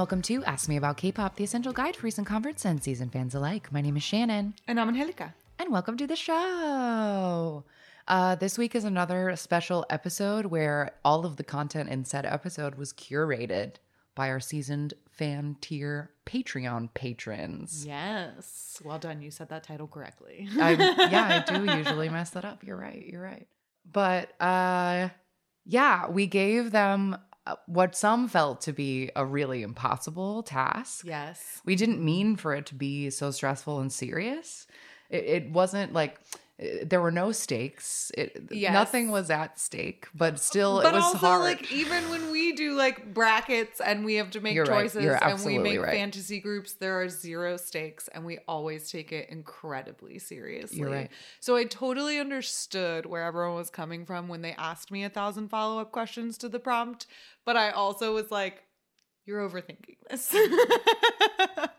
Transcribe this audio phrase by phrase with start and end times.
[0.00, 3.34] Welcome to Ask Me About K-pop, the essential guide for recent converts and season fans
[3.34, 3.70] alike.
[3.70, 5.34] My name is Shannon, And I'm Angelica.
[5.58, 7.64] and welcome to the show.
[8.08, 12.76] Uh, this week is another special episode where all of the content in said episode
[12.76, 13.74] was curated
[14.14, 17.84] by our seasoned fan tier Patreon patrons.
[17.86, 18.80] Yes.
[18.82, 19.20] Well done.
[19.20, 20.48] You said that title correctly.
[20.58, 20.70] I,
[21.10, 22.64] yeah, I do usually mess that up.
[22.64, 23.04] You're right.
[23.06, 23.46] You're right.
[23.92, 25.10] But uh,
[25.66, 27.18] yeah, we gave them
[27.66, 31.04] what some felt to be a really impossible task.
[31.06, 31.60] yes.
[31.64, 34.66] We didn't mean for it to be so stressful and serious.
[35.08, 36.38] It, it wasn't like uh,
[36.82, 38.12] there were no stakes.
[38.18, 38.72] It Yes.
[38.74, 41.40] nothing was at stake, but still But it was also, hard.
[41.42, 45.22] like, even when we do like brackets and we have to make You're choices You're
[45.24, 45.90] and we make right.
[45.94, 50.82] fantasy groups, there are zero stakes and we always take it incredibly seriously.
[50.82, 51.10] right.
[51.40, 55.48] So I totally understood where everyone was coming from when they asked me a thousand
[55.48, 57.06] follow up questions to the prompt.
[57.46, 58.62] But I also was like,
[59.24, 60.34] you're overthinking this.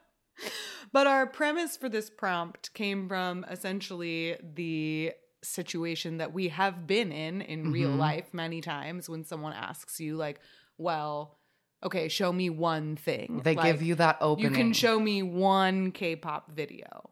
[0.93, 7.11] but our premise for this prompt came from essentially the situation that we have been
[7.11, 7.97] in in real Mhm.
[7.97, 10.39] life many times when someone asks you like
[10.77, 11.39] well
[11.83, 14.51] okay show me one thing they give you that opening.
[14.51, 17.09] you can show me one k-pop video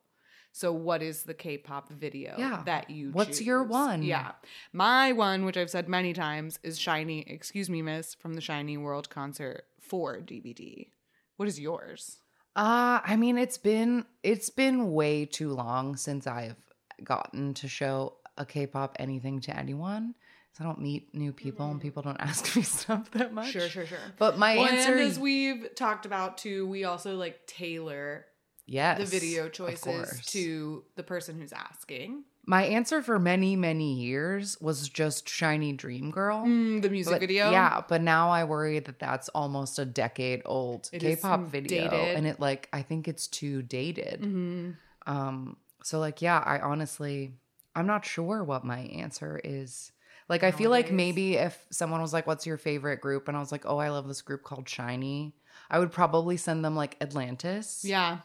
[0.51, 2.61] so what is the k-pop video Yeah.
[2.65, 4.03] that you What's your one?
[4.03, 4.33] yeah
[4.73, 8.77] my one which i've said many times is SHINee excuse me miss from the SHINee
[8.77, 10.91] world concert 4 dvd
[11.37, 12.21] what is yours
[12.55, 16.55] Uh, I mean, it's been it's been way too long since I've
[17.03, 20.15] gotten to show a K-pop anything to anyone.
[20.53, 23.49] So I don't meet new people and people don't ask me stuff that much.
[23.49, 23.59] Mm-hmm.
[23.59, 26.83] sure sure sure But my well, answer and is as we've talked about too, we
[26.83, 28.25] also like tailor
[28.69, 28.99] yes.
[28.99, 32.23] the video choices to the person who's asking.
[32.45, 36.43] My answer for many many years was just SHINee Dream Girl.
[36.45, 40.41] Mm, the music But- video, Yeah, but now I worry that that's almost a decade
[40.45, 42.15] old It K-pop video, dated.
[42.17, 44.21] and it like I think it's too dated.
[44.23, 44.71] hmm
[45.05, 47.33] Um, so like, yeah, I honestly,
[47.75, 49.91] I'm not sure what my answer is.
[50.27, 53.39] Like, I feel like maybe if someone was like, "What's your favorite group?" and I
[53.39, 55.33] was like, "Oh, I love this group called SHINee,"
[55.71, 57.83] I would probably send them like Atlantis.
[57.83, 58.19] yeah,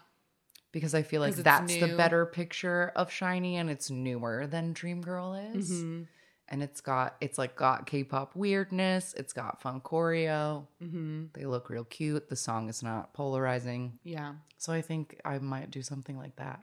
[0.75, 5.01] because I feel like that's the better picture of SHINee, and it's newer than Dream
[5.01, 6.03] Girl is, hmm
[6.49, 9.15] and it's got it's like got K-pop weirdness.
[9.17, 10.67] It's got fun choreo.
[10.79, 12.29] hmm They look real cute.
[12.29, 14.35] The song is not polarizing, yeah.
[14.59, 16.61] so I think I might do something like that.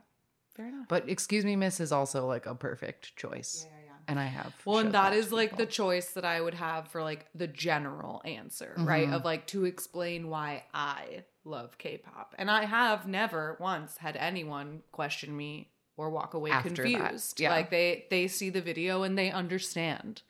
[0.54, 0.86] Fair enough.
[0.88, 3.66] But excuse me, Miss is also like a perfect choice.
[3.66, 3.92] yeah, yeah.
[4.08, 4.52] And I have.
[4.64, 7.46] Well, and that to is like the choice that I would have for like the
[7.48, 9.08] general answer, right?
[9.08, 9.14] Mhm.
[9.14, 14.82] Of like to explain why I love K-pop, and I have never once had anyone
[14.92, 17.40] question me or walk away After that, confused.
[17.40, 17.50] yeah.
[17.50, 20.22] Like they they see the video and they understand.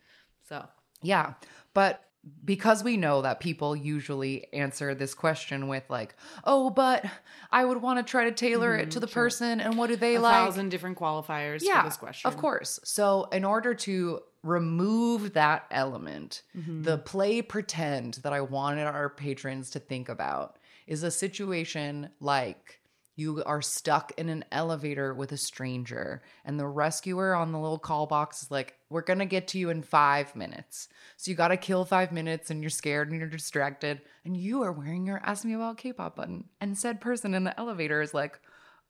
[0.48, 0.64] So
[1.02, 1.34] Yeah.
[1.74, 2.02] But
[2.44, 6.14] because we know that people usually answer this question with like,
[6.44, 7.04] oh, but
[7.50, 9.22] I would want to try to tailor it to the Mhm, sure.
[9.24, 10.32] person and what do they a like?
[10.32, 12.28] thousand different qualifiers yeah, for this question.
[12.28, 12.78] Of course.
[12.84, 16.84] So in order to remove that element, Mhm.
[16.84, 20.58] the play pretend that I wanted our patrons to think about
[20.92, 22.78] is a situation like
[23.16, 27.78] you are stuck in an elevator with a stranger, and the rescuer on the little
[27.78, 30.88] call box is like, We're gonna get to you in five minutes.
[31.16, 34.72] So you gotta kill five minutes, and you're scared and you're distracted, and you are
[34.72, 36.44] wearing your Ask Me About K pop button.
[36.60, 38.38] And said person in the elevator is like,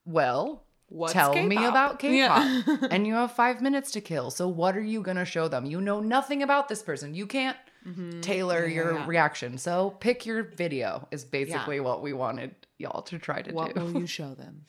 [0.05, 1.71] Well, What's tell me K-pop?
[1.71, 2.63] about K Yeah.
[2.91, 4.31] and you have five minutes to kill.
[4.31, 5.67] So what are you gonna show them?
[5.67, 7.15] You know nothing about this person.
[7.15, 8.22] You can't Mhm.
[8.22, 9.06] tailor Yeah, your yeah.
[9.06, 9.59] reaction.
[9.59, 13.81] So pick your video is basically what we wanted y'all to try to What do.
[13.81, 14.66] will you show them?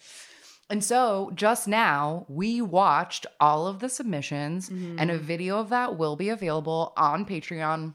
[0.69, 5.09] And so just now we watched all of the submissions and Mm-hmm.
[5.09, 7.93] a video of that will be available on Patreon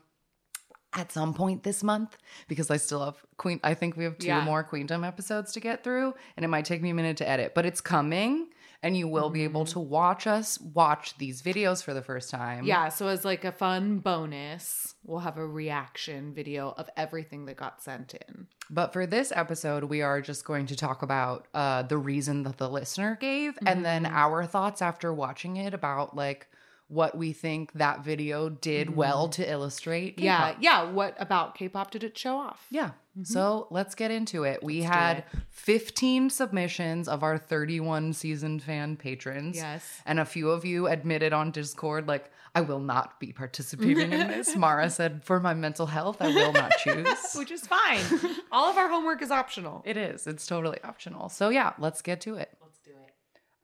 [0.94, 2.16] at some point this month
[2.48, 4.44] because I still have Queen I think we have two Yeah.
[4.44, 7.54] more Queendom episodes to get through and it might take me a minute to edit,
[7.54, 8.48] but it's coming
[8.82, 12.64] and you will be able to watch us watch these videos for the first time.
[12.64, 17.56] Yeah, so as like a fun bonus, we'll have a reaction video of everything that
[17.56, 18.46] got sent in.
[18.70, 22.58] But for this episode, we are just going to talk about uh, the reason that
[22.58, 24.12] the listener gave and then Mhm.
[24.12, 26.48] our thoughts after watching it about like
[26.88, 30.16] what we think that video did well to illustrate.
[30.16, 30.24] Mm-hmm.
[30.24, 30.62] Yeah, K-pop.
[30.62, 30.90] yeah.
[30.90, 32.66] What about K-pop did it show off?
[32.70, 32.92] Yeah.
[33.18, 33.26] Mhm.
[33.26, 34.62] So let's get into it.
[34.62, 35.24] We Let's had it.
[35.50, 39.56] 15 submissions of our 31 seasoned fan patrons.
[39.56, 40.00] Yes.
[40.06, 44.28] And a few of you admitted on Discord, like, I will not be participating in
[44.28, 44.56] this.
[44.56, 47.18] Mara said, for my mental health, I will not choose.
[47.36, 48.00] Which is fine.
[48.50, 49.82] All of our homework is optional.
[49.84, 50.26] It is.
[50.26, 51.28] It's totally optional.
[51.28, 52.50] So, yeah, let's get to it.
[52.62, 53.12] Let's do it.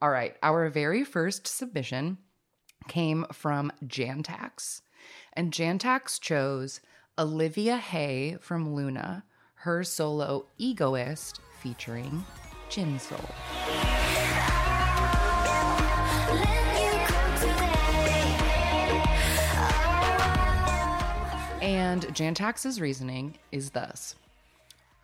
[0.01, 0.35] All right.
[0.43, 2.19] Our very first submission
[2.87, 4.81] came from Jantax.
[5.33, 6.81] And Jantax chose
[7.17, 9.23] Olivia Hye from LOONA,
[9.55, 12.25] her solo Egoist featuring
[12.69, 13.31] Jinsoul.
[21.61, 24.15] And Jantax's reasoning is thus.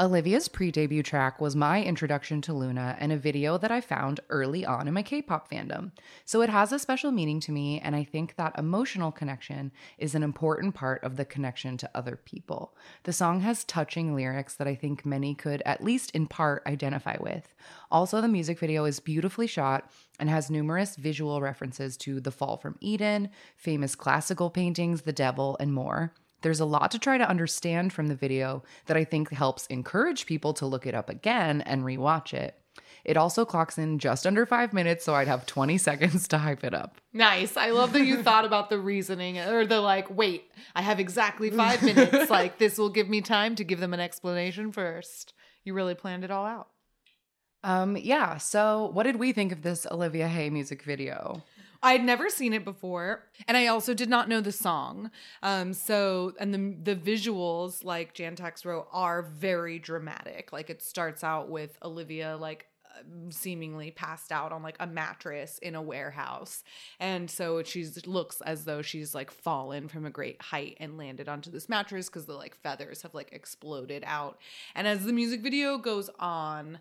[0.02, 4.20] Olivia's pre debut track was my introduction to LOONA and a video that I found
[4.32, 5.92] early on in my K pop fandom.
[6.26, 10.16] So it has a special meaning to me, and I think that emotional connection is
[10.16, 12.76] an important part of the connection to other people.
[13.04, 17.18] The song has touching lyrics that I think many could, at least in part, identify
[17.20, 17.54] with.
[17.92, 22.58] Also, the music video is beautifully shot and has numerous visual references to The Fall
[22.58, 26.12] from Eden, famous classical paintings, the devil, and more.
[26.42, 30.26] There's a lot to try to understand from the video that I think helps encourage
[30.26, 32.58] people to look it up again and rewatch it.
[33.04, 36.64] It also clocks in just under five minutes, so I'd have 20 seconds to hype
[36.64, 37.02] it up.
[37.14, 37.58] Nice.
[37.58, 41.50] I love that you thought about the reasoning or the like, wait, I have exactly
[41.50, 42.30] five minutes.
[42.30, 45.34] like, this will give me time to give them an explanation first.
[45.64, 46.68] You really planned it all out.
[47.64, 51.44] Um, yeah, so what did we think of this Olivia Hye music video?
[51.84, 55.10] I'd never seen it before, and I also did not know the song.
[55.42, 60.54] Um, so and the the visuals, like Jantax wrote, are very dramatic.
[60.54, 62.68] Like it starts out with Olivia like
[63.30, 66.64] seemingly passed out on like a mattress in a warehouse
[67.00, 71.28] and so she looks as though she's like fallen from a great height and landed
[71.30, 74.40] onto this mattress because the like feathers have like exploded out
[74.76, 76.80] and as the music video goes on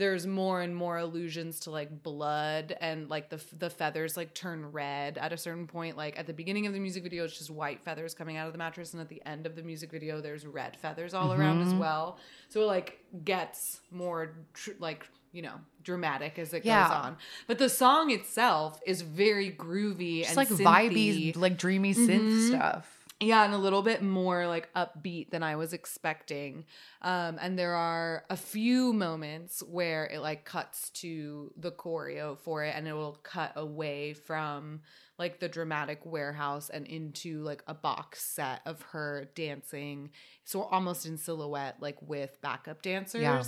[0.00, 4.72] there's more and more allusions to like blood and like the the feathers like turn
[4.72, 7.50] red at a certain point like at the beginning of the music video it's just
[7.50, 10.20] white feathers coming out of the mattress and at the end of the music video
[10.20, 11.40] there's red feathers all mm-hmm.
[11.40, 12.18] around as well
[12.48, 16.88] so it like gets more tr- like you know dramatic as it yeah.
[16.88, 17.16] goes on
[17.46, 20.64] but the song itself is very groovy just and like synthy.
[20.92, 22.48] vibey like dreamy synth mm-hmm.
[22.48, 26.64] stuff yeah and a little bit more like upbeat than i was expecting
[27.02, 32.64] um and there are a few moments where it like cuts to the choreo for
[32.64, 34.80] it and it will cut away from
[35.18, 40.08] like the dramatic warehouse and into like a box set of her dancing
[40.44, 43.44] so almost in silhouette like with backup dancers yeah.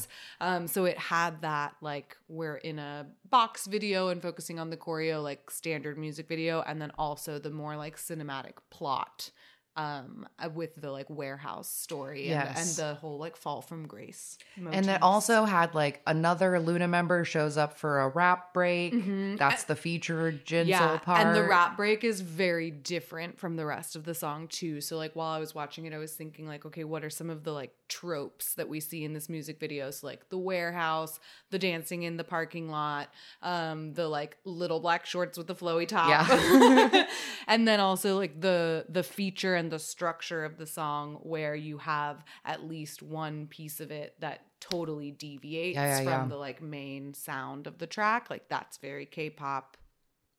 [0.54, 4.76] um so it had that like we're in a box video and focusing on the
[4.76, 9.30] choreo like standard music video and then also the more like cinematic plot
[9.76, 12.78] um uh, with the like warehouse story and, yes.
[12.78, 14.76] and the whole like fall from grace motifs.
[14.76, 19.36] and that also had like another LOONA member shows up for a rap break mm-hmm.
[19.36, 23.64] that's the featured Jinsoul yeah, part and the rap break is very different from the
[23.64, 26.46] rest of the song too so like while i was watching it i was thinking
[26.46, 29.58] like okay what are some of the like tropes that we see in this music
[29.58, 31.18] video so like the warehouse
[31.50, 33.08] the dancing in the parking lot
[33.42, 37.06] um the like little black shorts with the flowy top yeah
[37.46, 41.78] and then also like the the feature and the structure of the song where you
[41.78, 46.26] have at least one piece of it that totally deviates yeah, yeah, from yeah.
[46.26, 49.76] the like main sound of the track like that's very k-pop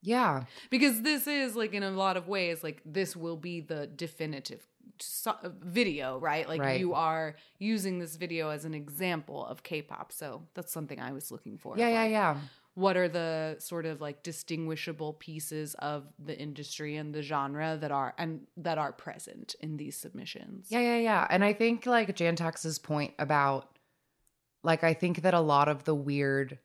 [0.02, 3.88] yeah because this is like in a lot of ways like this will be the
[3.88, 4.68] definitive
[5.00, 6.82] so- video right like right.
[6.82, 11.32] you are using this video as an example of k-pop so that's something i was
[11.32, 12.38] looking for yeah yeah yeah
[12.76, 17.92] what are the sort of like distinguishable pieces of the industry and the genre that
[17.92, 20.68] are and that are present in these submissions?
[20.70, 21.28] Yeah yeah yeah.
[21.30, 23.78] And i think like jantax's point about
[24.64, 26.58] like i think that a lot of the weird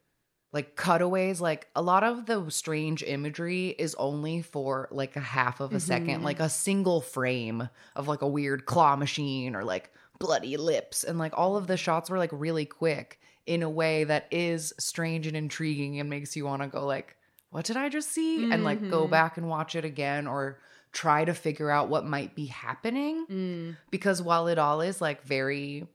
[0.50, 5.60] like cutaways like a lot of the strange imagery is only for like a half
[5.60, 5.86] of a mm-hmm.
[5.86, 11.04] second like a single frame of like a weird claw machine or like bloody lips.
[11.04, 14.74] And like all of the shots were like really quick in a way that is
[14.78, 17.16] strange and intriguing and makes you want to go like
[17.48, 18.52] what did i just see mm-hmm.
[18.52, 19.10] and like go mm-hmm.
[19.10, 20.58] back and watch it again or
[20.92, 23.76] try to figure out what might be happening mm.
[23.90, 25.86] because while it all is like very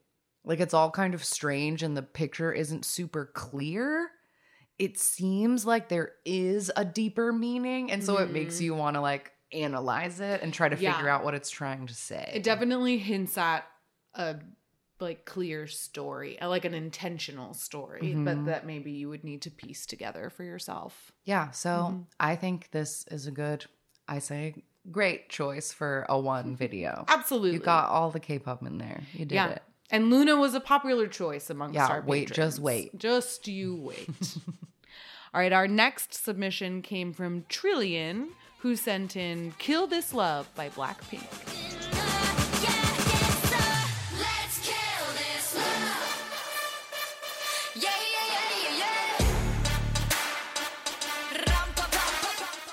[0.44, 4.10] like it's all kind of strange and the picture isn't super clear
[4.80, 8.24] it seems like there is a deeper meaning and so mm.
[8.24, 8.66] it makes mm-hmm.
[8.66, 10.92] you want to like analyze it and try to yeah.
[10.94, 13.64] figure out what it's trying to say it definitely hints at
[14.16, 14.38] a
[15.04, 18.26] like clear story, uh, like an intentional story, mm-hmm.
[18.26, 21.12] but that maybe you would need to piece together for yourself.
[21.26, 21.52] Yeah.
[21.52, 22.02] So mm-hmm.
[22.20, 23.66] I think this is a good,
[24.08, 27.06] I say, great choice for a one video.
[27.08, 27.54] Absolutely.
[27.54, 29.02] You got all the K pop in there.
[29.14, 29.50] You did yeah.
[29.50, 29.64] it.
[29.92, 32.98] And LOONA was a popular choice amongst yeah, our wait, just wait.
[32.98, 34.10] Just you wait.
[35.34, 38.30] all right, our next submission came from Trillion,
[38.60, 41.93] who sent in Kill This Love by Blackpink.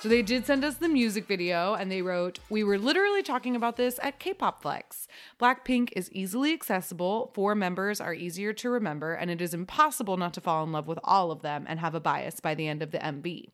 [0.00, 3.54] So they did send us the music video and they wrote, We were literally talking
[3.54, 5.06] about this at K pop Flex.
[5.38, 10.32] Blackpink is easily accessible, four members are easier to remember, and it is impossible not
[10.34, 12.82] to fall in love with all of them and have a bias by the end
[12.82, 13.48] of the MV.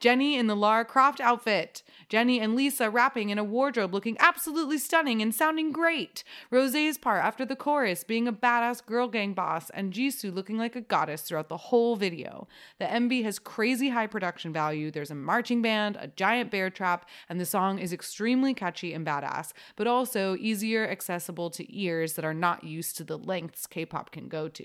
[0.00, 4.78] Jennie in the Lara Croft outfit, Jennie and Lisa rapping in a wardrobe looking absolutely
[4.78, 6.24] stunning and sounding great.
[6.50, 10.74] Rosé's part after the chorus being a badass girl gang boss, and Jisoo looking like
[10.74, 12.48] a goddess throughout the whole video.
[12.80, 14.90] The MV has crazy high production value.
[14.90, 19.06] There's a marching band, a giant bear trap, and the song is extremely catchy and
[19.06, 23.84] badass, but also easier accessible to ears that are not used to the lengths K
[23.84, 24.64] pop can go to.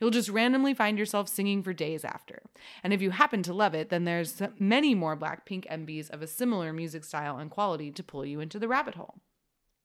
[0.00, 2.42] You'll just randomly find yourself singing for days after.
[2.82, 6.26] And if you happen to love it, then there's many more Blackpink MVs of a
[6.26, 9.20] similar music style and quality to pull you into the rabbit hole.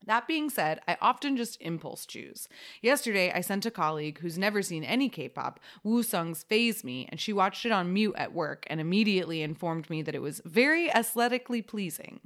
[0.06, 2.48] That being said, I often just impulse choose.
[2.82, 7.08] Yesterday, I sent a colleague who's never seen any K pop Woo Sung's Phase Me,
[7.10, 10.42] and she watched it on mute at work and immediately informed me that it was
[10.44, 12.20] very aesthetically pleasing.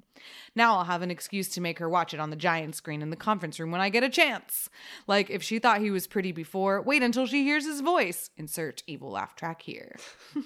[0.56, 3.10] Now I'll have an excuse to make her watch it on the giant screen in
[3.10, 4.70] the conference room when I get a chance.
[5.06, 8.30] Like, if she thought he was pretty before, wait until she hears his voice.
[8.38, 9.98] Insert evil laugh track here.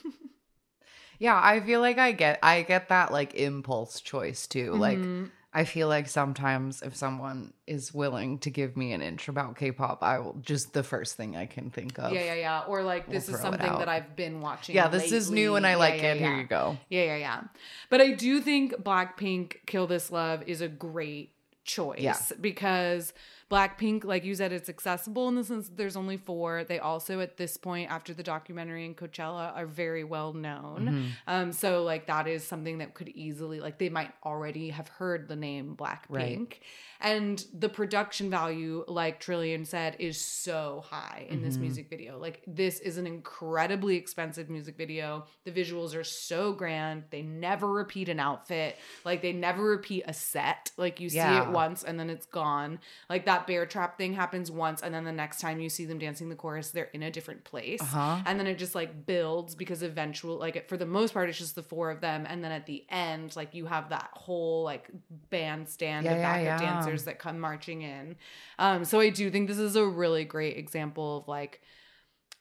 [1.19, 4.71] Yeah, I feel like I get I get that like impulse choice too.
[4.73, 5.31] Like Mhm.
[5.51, 10.03] I feel like sometimes if someone is willing to give me an inch about K-pop,
[10.03, 12.13] I will just the first thing I can think of.
[12.13, 12.59] Yeah, yeah, yeah.
[12.67, 14.75] Or like We'll this is something that I've been watching.
[14.75, 15.97] Yeah, this is new and I lately.
[15.97, 16.19] like Yeah, it.
[16.21, 16.77] yeah, Here you go.
[16.89, 17.41] Yeah, yeah, yeah.
[17.89, 22.17] But I do think Blackpink Kill This Love is a great choice Yeah.
[22.39, 23.13] because
[23.49, 26.63] Blackpink, like you said, it's accessible in the sense that there's only four.
[26.63, 30.87] They also, at this point, after the documentary and Coachella, are very well known.
[30.87, 31.09] Mhm.
[31.25, 35.27] Um, so like that is something that could easily like they might already have heard
[35.27, 36.09] the name Blackpink.
[36.09, 36.59] Right.
[37.01, 41.61] And the production value, like Trillian said, is so high in this Mhm.
[41.61, 42.19] music video.
[42.19, 45.25] Like this is an incredibly expensive music video.
[45.45, 47.05] The visuals are so grand.
[47.09, 48.77] They never repeat an outfit.
[49.05, 50.71] Like they never repeat a set.
[50.77, 52.79] Like you see it once and then it's gone.
[53.09, 55.99] Like that bear trap thing happens once and then the next time you see them
[55.99, 58.17] dancing the chorus, they're in a different place Uh-huh.
[58.25, 61.55] and then it just like builds because eventually like for the most part it's just
[61.55, 64.89] the four of them and then at the end like you have that whole like
[65.29, 66.57] bandstand Yeah, of yeah, backup yeah.
[66.59, 68.15] dancers that come marching in
[68.57, 71.61] um so i do think this is a really great example of like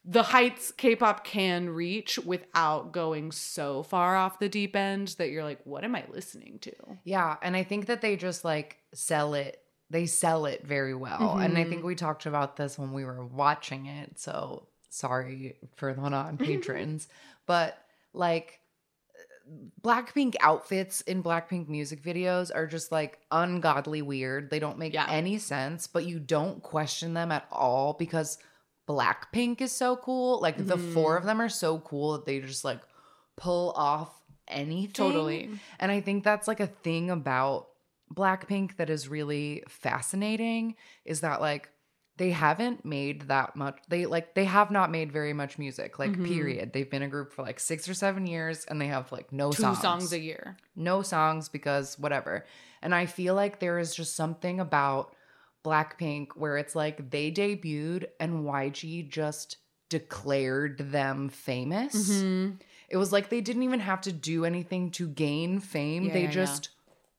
[0.04, 5.44] the heights k-pop can reach without going so far off the deep end that you're
[5.44, 6.72] like what am i listening to
[7.04, 9.60] Yeah, and I think that they just like sell it.
[9.90, 11.38] They sell it very well.
[11.38, 14.18] And I think we talked about this when we were watching it.
[14.18, 17.08] So sorry for the non patrons.
[17.46, 17.78] but
[18.12, 18.60] like
[19.82, 24.50] Blackpink outfits in Blackpink music videos are just like ungodly weird.
[24.50, 25.06] They don't make Yeah.
[25.08, 28.38] any sense, but you don't question them at all because
[28.86, 30.40] Blackpink is so cool.
[30.40, 30.92] Like the Mhm.
[30.92, 32.80] four of them are so cool that they just like
[33.36, 34.10] pull off
[34.48, 34.92] anything.
[34.92, 37.67] totally And I think that's like a thing about
[38.14, 40.74] Blackpink that is really fascinating
[41.04, 41.70] is that like
[42.16, 46.10] they haven't made that much they like they have not made very much music like
[46.16, 46.26] Mhm.
[46.26, 49.32] period they've been a group for like six or seven years and they have like
[49.32, 52.44] no two songs songs a year no songs because whatever
[52.82, 55.14] and i feel like there is just something about
[55.64, 62.58] blackpink where it's like they debuted and yg just declared them famous Mhm.
[62.88, 66.04] it was like they didn't even have to do anything to gain fame.
[66.04, 66.32] Yeah, they yeah, yeah.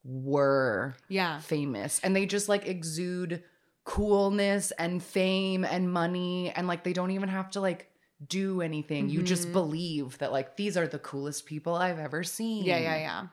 [0.04, 3.44] Were yeah famous and they just like exude
[3.84, 7.92] coolness and fame and money and like they don't even have to like
[8.28, 9.10] do anything.
[9.10, 9.54] You just Mhm.
[9.54, 12.66] believe that like these are the coolest people I've ever seen.
[12.66, 13.28] yeah yeah yeah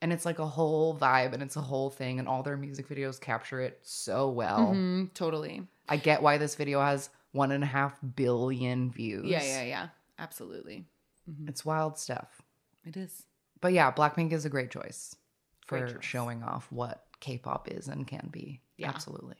[0.00, 2.88] And it's like a whole vibe and it's a whole thing and all their music
[2.88, 4.74] videos capture it so well.
[4.74, 5.14] Mhm.
[5.14, 9.24] totally I get why this video has one and a half billion views.
[9.24, 9.88] yeah yeah yeah
[10.18, 10.84] absolutely
[11.30, 11.48] Mhm.
[11.48, 12.42] It's wild stuff.
[12.84, 13.22] it is
[13.60, 15.14] But yeah, Blackpink is a great choice
[15.72, 18.60] for Great showing off what K-pop is and can be.
[18.76, 18.88] Yeah.
[18.88, 19.36] Absolutely.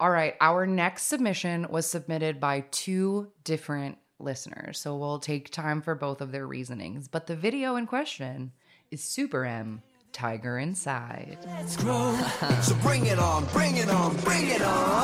[0.00, 4.78] All right, our next submission was submitted by two different listeners.
[4.78, 8.52] So we'll take time for both of their reasonings, but the video in question
[8.90, 11.38] is Super M Tiger Inside.
[11.46, 12.16] Let's grow.
[12.62, 14.98] so bring it on, bring it on, bring it on.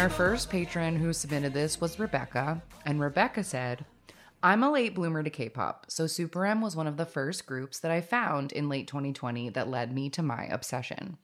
[0.00, 2.62] Our first patron who submitted this was Rebecca.
[2.86, 3.84] And Rebecca said,
[4.42, 7.44] I'm a late bloomer to K pop, so Super M was one of the first
[7.44, 11.18] groups that I found in late 2020 that led me to my obsession.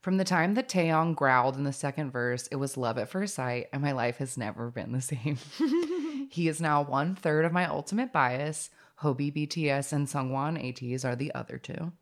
[0.00, 3.36] From the time that Taeyong growled in the second verse, it was love at first
[3.36, 5.38] sight, and my life has never been the same.
[6.28, 8.70] he is now one third of my ultimate bias.
[9.02, 11.92] Hobi BTS and Sungwon ATEEZ are the other two.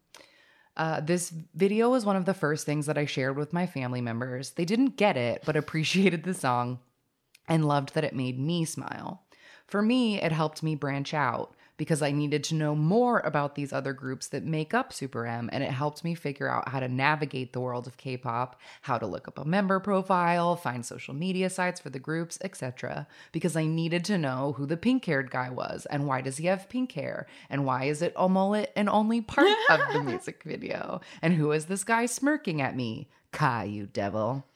[0.76, 4.00] Uh, this video was one of the first things that I shared with my family
[4.00, 4.50] members.
[4.50, 6.80] They didn't get it, but appreciated the song.
[7.48, 9.22] and loved that it made me smile.
[9.66, 13.72] For me, it helped me branch out because I needed to know more about these
[13.72, 16.88] other groups that make up Super M, and it helped me figure out how to
[16.88, 21.14] navigate the world of K pop, how to look up a member profile, find social
[21.14, 23.06] media sites for the groups, etc.
[23.32, 26.46] Because I needed to know who the pink haired guy was, and why does he
[26.46, 30.42] have pink hair, and why is it a mullet and only part of the music
[30.44, 33.08] video, and who is this guy smirking at me?
[33.32, 34.46] Kai, you devil.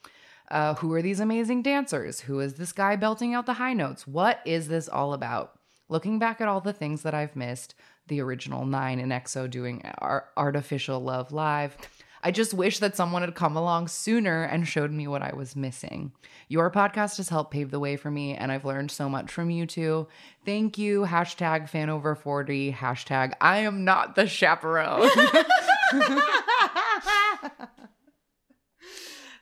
[0.51, 2.21] Uh, who are these amazing dancers?
[2.21, 4.07] Who is this guy belting out the high notes?
[4.07, 5.58] What is this all about?
[5.89, 7.75] Looking back at all the things that I've missed,
[8.09, 11.77] the original Nine and EXO doing Ar- Artificial Love Live,
[12.23, 15.55] I just wish that someone had come along sooner and showed me what I was
[15.55, 16.13] missing.
[16.49, 19.51] Your podcast has helped pave the way for me, and I've learned so much from
[19.51, 20.09] you two.
[20.45, 21.03] Thank you.
[21.07, 22.73] Hashtag fan over 40.
[22.73, 25.09] Hashtag I am not the chaperone.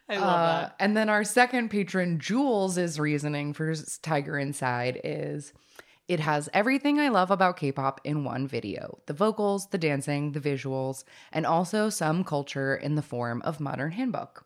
[0.08, 0.76] I love Uh, that.
[0.78, 5.52] and then our second patron, Jules' is reasoning for Tiger Inside is
[6.08, 10.32] it has everything I love about K pop in one video the vocals, the dancing,
[10.32, 14.42] the visuals, and also some culture in the form of modern hanbok.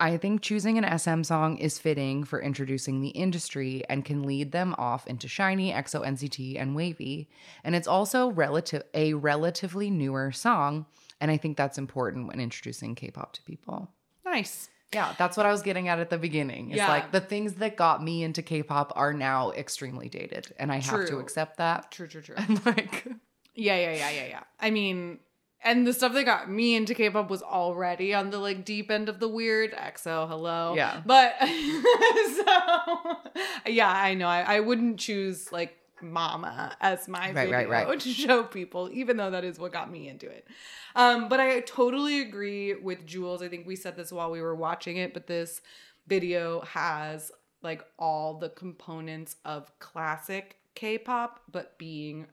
[0.00, 4.52] I think choosing an SM song is fitting for introducing the industry and can lead
[4.52, 7.26] them off into SHINee, EXO, NCT, and WayV.
[7.64, 10.86] And it's also relative a relatively newer song,
[11.20, 13.90] and I think that's important when introducing K-pop to people.
[14.24, 14.70] Nice.
[14.94, 16.70] Yeah, that's what I was getting at at the beginning.
[16.70, 16.88] It's Yeah.
[16.88, 21.06] like the things that got me into K-pop are now extremely dated, and I have
[21.08, 21.90] to accept that.
[21.90, 22.36] True, true, true.
[22.38, 23.06] And like,
[23.54, 24.42] Yeah, yeah, yeah, yeah, yeah.
[24.58, 25.18] I mean,
[25.62, 29.08] and the stuff that got me into K-pop was already on the like deep end
[29.08, 29.72] of the weird.
[29.72, 30.74] EXO, hello.
[30.76, 31.02] Yeah.
[31.04, 33.16] But so
[33.66, 34.28] yeah, I know.
[34.28, 38.00] I, I wouldn't choose like Mama as my Right, video right, right.
[38.00, 40.46] to show people, even though that is what got me into it.
[40.94, 43.42] Um, but I totally agree with Jules.
[43.42, 45.60] I think we said this while we were watching it, but this
[46.06, 47.30] video has
[47.62, 52.26] like all the components of classic K-pop, but being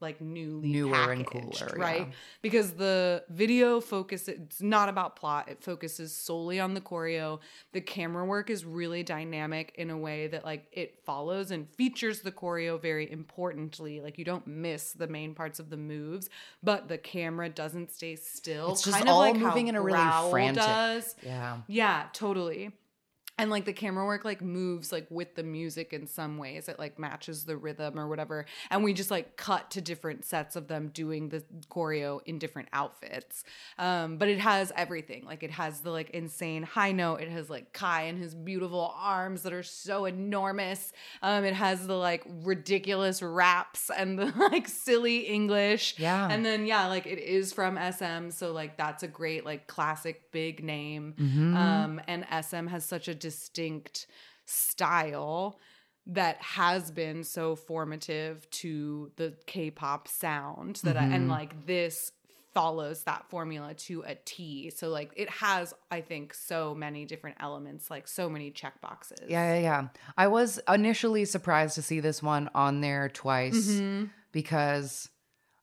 [0.00, 2.06] like newly Newer and cooler, right?
[2.08, 2.14] yeah.
[2.42, 7.40] Because the video focus it's not about plot; it focuses solely on the choreo.
[7.72, 12.20] The camera work is really dynamic in a way that like it follows and features
[12.20, 14.00] the choreo very importantly.
[14.00, 16.30] Like you don't miss the main parts of the moves,
[16.62, 18.72] but the camera doesn't stay still.
[18.72, 19.98] It's just kind of all like moving in a really
[20.30, 21.14] frantic- does.
[21.22, 21.58] yeah.
[21.66, 22.72] Yeah, totally.
[23.40, 26.68] And like the camera work like moves like with the music in some ways.
[26.68, 28.46] It like matches the rhythm or whatever.
[28.70, 32.68] And we just like cut to different sets of them doing the choreo in different
[32.72, 33.44] outfits.
[33.78, 35.24] Um, but it has everything.
[35.24, 37.20] Like it has the like insane high note.
[37.20, 40.92] It has like Kai and his beautiful arms that are so enormous.
[41.22, 45.94] Um, it has the like ridiculous raps and the like silly English.
[45.98, 46.28] Yeah.
[46.30, 50.30] And then yeah, like it is from SM, so like that's a great like classic
[50.32, 51.14] big name.
[51.18, 51.56] Mhm.
[51.56, 54.06] Um, and SM has such a distinct
[54.46, 55.58] style
[56.06, 61.30] that has been so formative to the K-pop sound that I, and Mhm.
[61.30, 62.12] like this
[62.52, 64.70] follows that formula to a T.
[64.70, 69.28] So like it has I think so many different elements, like so many check boxes.
[69.28, 69.88] Yeah, yeah, yeah.
[70.18, 74.10] I was initially surprised to see this one on there twice Mhm.
[74.32, 75.08] because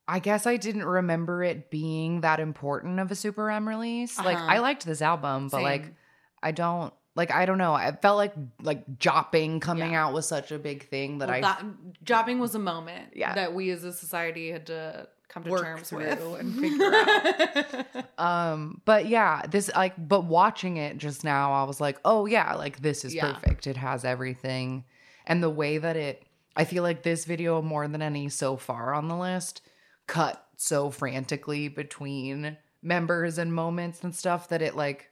[0.08, 4.18] I guess I didn't remember it being that important of a Super M release.
[4.18, 4.48] Like Uh-huh.
[4.56, 5.94] I liked this album, but like
[6.42, 7.74] I don't like I don't know.
[7.74, 10.06] I felt like like jopping coming Yeah.
[10.06, 11.64] out was such a big thing that Well, I that
[12.04, 13.34] jopping was a moment Yeah.
[13.36, 17.86] that we as a society had to come to Work terms through with and figure
[18.18, 22.54] um but yeah, this like but watching it just now I was like, "Oh yeah,
[22.56, 23.34] like this is Yeah.
[23.34, 23.68] perfect.
[23.68, 24.86] It has everything."
[25.26, 26.24] And the way that it
[26.56, 29.62] I feel like this video more than any so far on the list
[30.08, 35.10] cut so frantically between members and moments and stuff that it like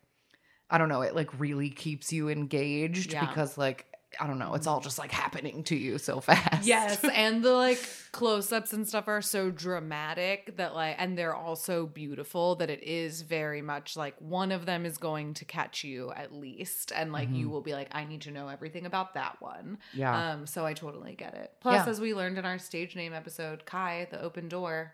[0.69, 3.25] I don't know, it like really keeps you engaged Yeah.
[3.25, 3.85] because like
[4.17, 6.65] I don't know, it's all just like happening to you so fast.
[6.65, 7.77] Yes, and the like
[8.13, 13.21] close-ups and stuff are so dramatic that like and they're also beautiful that it is
[13.23, 17.29] very much like one of them is going to catch you at least and like
[17.29, 19.79] you will be like I need to know everything about that one.
[19.91, 19.99] Mm-hmm.
[19.99, 20.31] Yeah.
[20.31, 21.51] Um so I totally get it.
[21.59, 21.91] Plus Yeah.
[21.91, 24.93] as we learned in our stage name episode, Kai, the open door,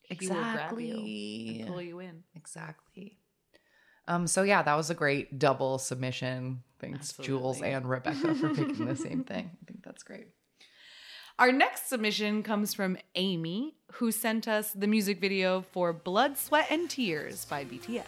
[0.00, 1.60] he will grab you exactly.
[1.60, 2.24] and pull you in.
[2.34, 3.18] Exactly.
[4.06, 6.62] Um, so yeah, that was a great double submission.
[6.78, 9.50] Thanks, Jules and Rebecca, for picking the same thing.
[9.62, 10.26] I think that's great.
[11.38, 16.66] Our next submission comes from Amy, who sent us the music video for Blood, Sweat,
[16.70, 18.04] and Tears by BTS.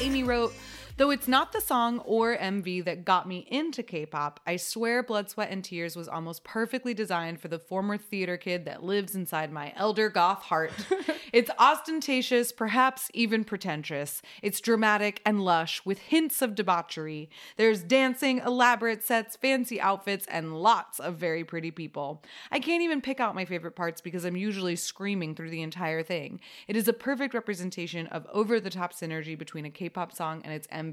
[0.00, 0.54] Amy wrote,
[0.98, 5.00] Though it's not the song or MV that got me into K pop, I swear
[5.04, 9.14] Blood, Sweat, and Tears was almost perfectly designed for the former theater kid that lives
[9.14, 10.72] inside my elder goth heart.
[11.32, 14.22] it's ostentatious, perhaps even pretentious.
[14.42, 17.30] It's dramatic and lush with hints of debauchery.
[17.56, 22.24] There's dancing, elaborate sets, fancy outfits, and lots of very pretty people.
[22.50, 26.02] I can't even pick out my favorite parts because I'm usually screaming through the entire
[26.02, 26.40] thing.
[26.66, 30.42] It is a perfect representation of over the top synergy between a K pop song
[30.42, 30.87] and its MV,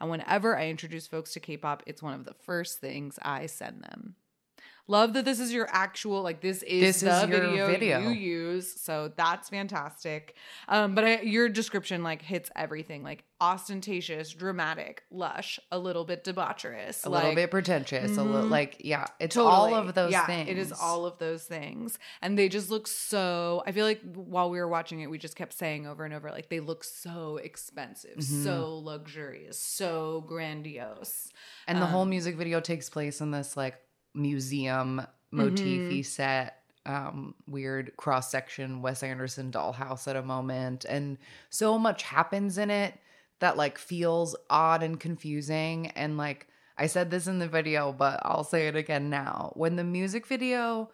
[0.00, 3.46] and whenever I introduce folks to K pop, it's one of the first things I
[3.46, 4.14] send them.
[4.88, 7.98] Love that this is your actual like this is This the is your video, video.
[8.00, 8.80] you use.
[8.80, 10.36] So that's fantastic.
[10.68, 16.22] Um, but I, your description like hits everything like ostentatious, dramatic, lush, a little bit
[16.24, 18.50] debaucherous, a little bit pretentious, a little Mhm.
[18.50, 20.48] like yeah, it's all of those yeah, things.
[20.50, 21.98] It is all of those things.
[22.22, 25.34] And they just look so I feel like while we were watching it, we just
[25.36, 28.44] kept saying over and over, like they look so expensive, Mhm.
[28.44, 31.32] so luxurious, so grandiose.
[31.66, 33.74] And the whole Um, music video takes place in this like
[34.16, 35.42] museum Mm-hmm.
[35.42, 41.18] motify set, um, weird cross section Wes Anderson dollhouse at a moment, and
[41.50, 42.94] so much happens in it
[43.40, 45.88] that like feels odd and confusing.
[45.88, 46.46] And like
[46.78, 49.52] I said this in the video, but I'll say it again now.
[49.56, 50.90] When the music video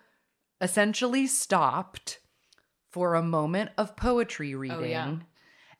[0.62, 2.18] essentially stopped
[2.90, 4.78] for a moment of poetry reading.
[4.78, 5.16] Oh, yeah.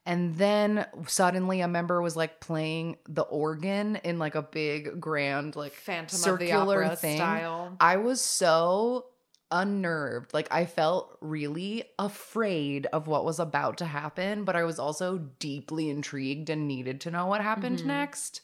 [0.05, 5.55] And then suddenly a member was like playing the organ in like a big grand
[5.55, 7.17] like Phantom circular of the Opera thing.
[7.19, 7.77] style.
[7.79, 9.07] I was so
[9.53, 10.35] unnerved.
[10.35, 15.19] Like I felt really afraid of what was about to happen, but I was also
[15.38, 17.85] deeply intrigued and needed to know what happened Mhm.
[17.87, 18.41] next.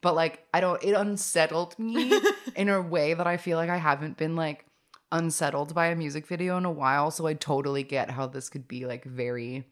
[0.00, 2.12] But like I don't it unsettled me
[2.56, 4.66] in a way that I feel like I haven't been like
[5.10, 8.68] unsettled by a music video in a while, so I totally get how this could
[8.68, 9.64] be like very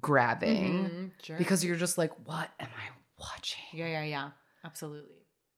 [0.00, 1.38] grabbing Mhm, sure.
[1.38, 3.62] because you're just like what am I watching?
[3.72, 4.30] yeah, yeah, yeah.
[4.64, 5.14] Absolutely.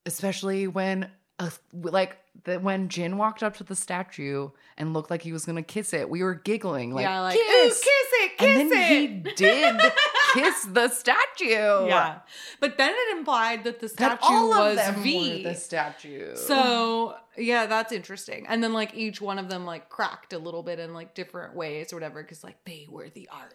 [0.07, 5.23] especially when uh, like the, when Jin walked up to the statue and looked like
[5.23, 8.39] he was gonna kiss it, we were giggling like, yeah, like kiss, "Ooh, kiss it,
[8.39, 9.01] kiss and then it.
[9.01, 9.81] he did
[10.35, 11.87] kiss the statue.
[11.87, 12.19] Yeah.
[12.61, 15.45] But then it implied that the that statue all of was them V.
[15.45, 16.35] the statue.
[16.35, 18.45] So yeah, that's interesting.
[18.49, 21.55] And then like each one of them like cracked a little bit in like different
[21.55, 23.55] ways or whatever, because like they were the art.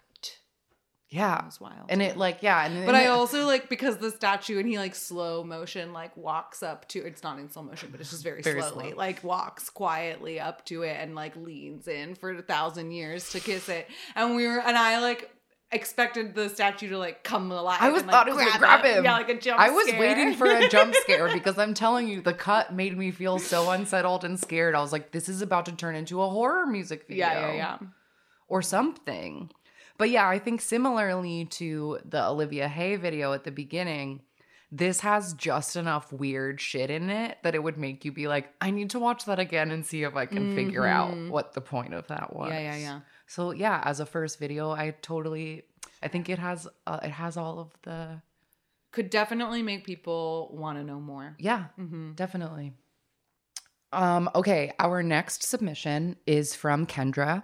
[1.13, 1.85] Yeah, was wild.
[1.89, 4.77] and it like yeah, and but I it- also like because the statue and he
[4.79, 8.23] like slow motion like walks up to it's not in slow motion, but it's just
[8.23, 8.97] very, Very slowly slow.
[8.97, 13.39] like walks quietly up to it and like leans in for a thousand years to
[13.39, 13.87] kiss it.
[14.15, 15.29] And we were and I like
[15.71, 17.77] expected the statue to like come alive.
[17.81, 19.03] I was and, like, thought it was gonna grab him.
[19.03, 19.59] Yeah, like a jump.
[19.59, 19.99] I was scare.
[19.99, 23.69] waiting for a jump scare because I'm telling you, the cut made me feel so
[23.71, 24.73] unsettled and scared.
[24.75, 27.25] I was like, this is about to turn into a horror music video.
[27.27, 27.77] yeah, yeah, yeah.
[28.47, 29.49] or something.
[29.97, 34.21] But yeah, I think similarly to the Olivia Hye video at the beginning,
[34.71, 38.51] this has just enough weird shit in it that it would make you be like,
[38.59, 41.29] I need to watch that again and see if I can figure out Mhm.
[41.29, 42.49] what the point of that was.
[42.51, 42.99] Yeah, yeah, yeah.
[43.27, 45.63] So yeah, as a first video, I totally,
[46.01, 48.21] I think it has, uh, it has all of the,
[48.91, 51.35] Could definitely make people want to know more.
[51.37, 52.13] yeah, Mm-hmm.
[52.13, 52.73] definitely.
[53.91, 57.43] Um, okay, our next submission is from Kendra.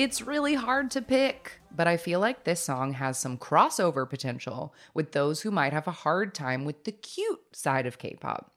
[0.00, 4.72] It's really hard to pick, but I feel like this song has some crossover potential
[4.94, 8.50] with those who might have a hard time with the cute side of K pop.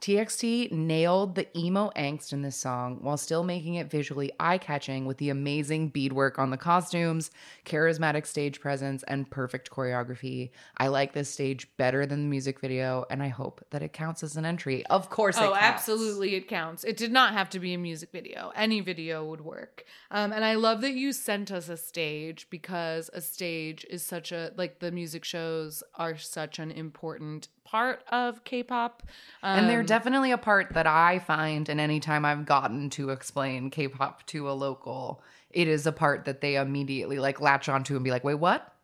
[0.00, 5.04] TXT nailed the emo angst in this song while still making it visually eye catching
[5.04, 7.30] with the amazing beadwork on the costumes,
[7.66, 10.50] charismatic stage presence, and perfect choreography.
[10.78, 14.22] I like this stage better than the music video, and I hope that it counts
[14.22, 14.86] as an entry.
[14.86, 16.82] Of course, it Oh, absolutely, it counts.
[16.82, 18.52] It did not have to be a music video.
[18.56, 19.84] Any video would work.
[20.10, 24.32] Um, and I love that you sent us a stage because a stage is such
[24.32, 29.02] a like the music shows are such an important part of K-pop.
[29.42, 33.70] Um, And they're definitely a part that I find, and anytime I've gotten to explain
[33.70, 37.94] K pop to a local, it is a part that they immediately like latch onto
[37.94, 38.74] and be like, wait, what?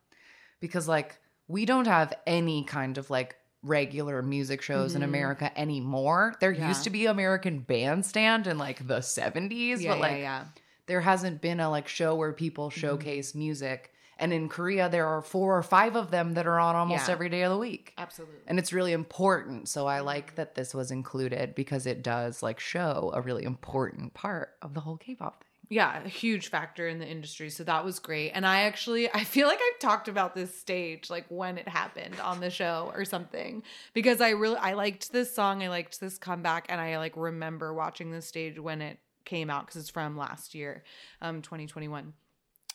[0.60, 1.18] Because like
[1.48, 5.06] we don't have any kind of like regular music shows in Mhm.
[5.06, 6.34] America anymore.
[6.40, 6.68] There Yeah.
[6.68, 10.44] used to be American Bandstand in like the 70s, yeah, but like yeah,
[10.86, 12.80] there hasn't been a like show where people Mm-hmm.
[12.80, 13.92] showcase music.
[14.18, 17.12] And in Korea, there are four or five of them that are on almost Yeah.
[17.12, 18.36] every day of the week Absolutely.
[18.46, 22.58] and it's really important so i like that this was included because it does like
[22.60, 27.00] show a really important part of the whole k-pop thing yeah, a huge factor in
[27.00, 27.50] the industry.
[27.50, 28.30] So that was great.
[28.30, 32.14] And I actually I feel like I've talked about this stage like when it happened
[32.20, 36.18] on the show or something because I really I liked this song, I liked this
[36.18, 40.16] comeback and I like remember watching this stage when it came out cuz it's from
[40.16, 40.84] last year,
[41.20, 42.12] um 2021.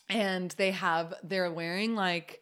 [0.08, 2.40] And they have they're wearing like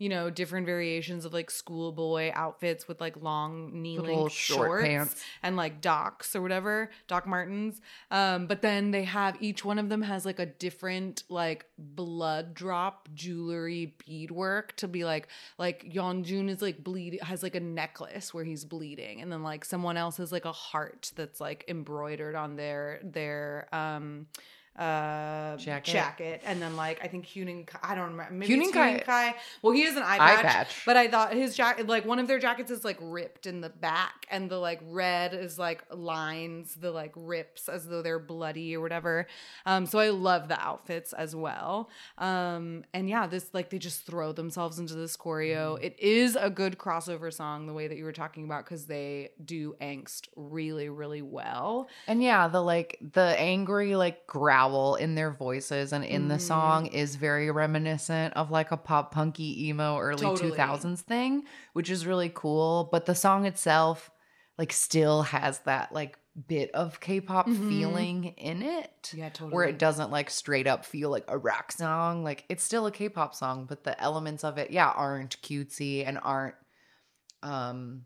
[0.00, 4.88] you know, different variations of like schoolboy outfits with like long knee length short shorts
[4.88, 5.24] pants.
[5.42, 7.82] and like Docs or whatever, Doc Martens.
[8.10, 12.54] Um, but then they have each one of them has like a different like blood
[12.54, 18.32] drop jewelry beadwork to be like like Yeonjun is like bleed has like a necklace
[18.32, 22.34] where he's bleeding, and then like someone else has like a heart that's like embroidered
[22.34, 24.28] on their their um
[24.80, 25.92] uh Jacket.
[25.92, 28.98] jacket and then like I think Huening Kai- I don't remember maybe Huening it's Kai-
[29.00, 30.82] Kai well he has an eye Eye patch, patch.
[30.86, 33.68] but I thought his jacket like one of their jackets is like ripped in the
[33.68, 38.74] back and the like red is like lines the like rips as though they're bloody
[38.74, 39.26] or whatever
[39.66, 44.06] um so I love the outfits as well um and yeah this like they just
[44.06, 45.84] throw themselves into this choreo Mm-hmm.
[45.84, 49.30] it is a good crossover song the way that you were talking about because they
[49.44, 55.30] do angst really really well And yeah, the like the angry like growl in their
[55.32, 56.46] voices and in the Mm-hmm.
[56.46, 60.50] song is very reminiscent of like a pop punky emo early Totally.
[60.50, 64.10] 2000s thing, which is really cool, but the song itself
[64.58, 67.68] like still has that like bit of K-pop Mhm.
[67.68, 69.12] feeling in it.
[69.16, 72.22] yeah totally Where it doesn't like straight up feel like a rock song.
[72.24, 76.18] Like it's still a K-pop song, but the elements of it, yeah, aren't cutesy and
[76.22, 76.54] aren't
[77.42, 78.04] um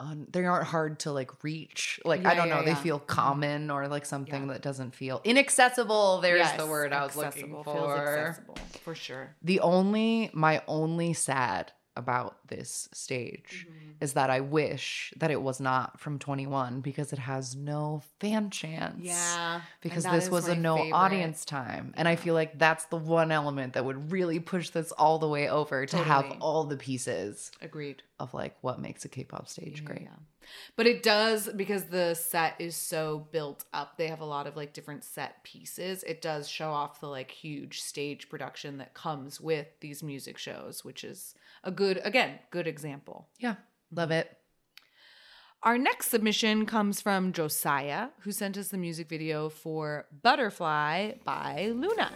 [0.00, 2.00] un- they aren't hard to like reach.
[2.04, 3.06] Like I don't know, yeah, they feel Mhm.
[3.06, 4.52] common or like something Yeah.
[4.54, 6.20] that doesn't feel inaccessible.
[6.20, 8.36] There's Yes, the word I was looking for.
[8.82, 13.92] for sure The only my only sad about this stage mm-hmm.
[14.02, 18.50] is that I wish that it was not from 21 because it has no fan
[18.50, 19.00] chants.
[19.00, 19.62] Yeah.
[19.80, 20.92] Because this was a no favorite.
[20.92, 21.94] audience time.
[21.96, 25.28] And I feel like that's the one element that would really push this all the
[25.28, 28.02] way over to have all the pieces Agreed.
[28.18, 30.02] of like what makes a K-pop stage Yeah, great.
[30.02, 30.16] yeah.
[30.76, 33.96] But it does because the set is so built up.
[33.96, 36.02] They have a lot of like different set pieces.
[36.04, 40.84] It does show off the like huge stage production that comes with these music shows,
[40.84, 43.28] which is a good again, good example.
[43.38, 43.56] Yeah.
[43.92, 44.36] Love it.
[45.62, 51.72] Our next submission comes from Josiah, who sent us the music video for Butterfly by
[51.74, 52.10] LOONA.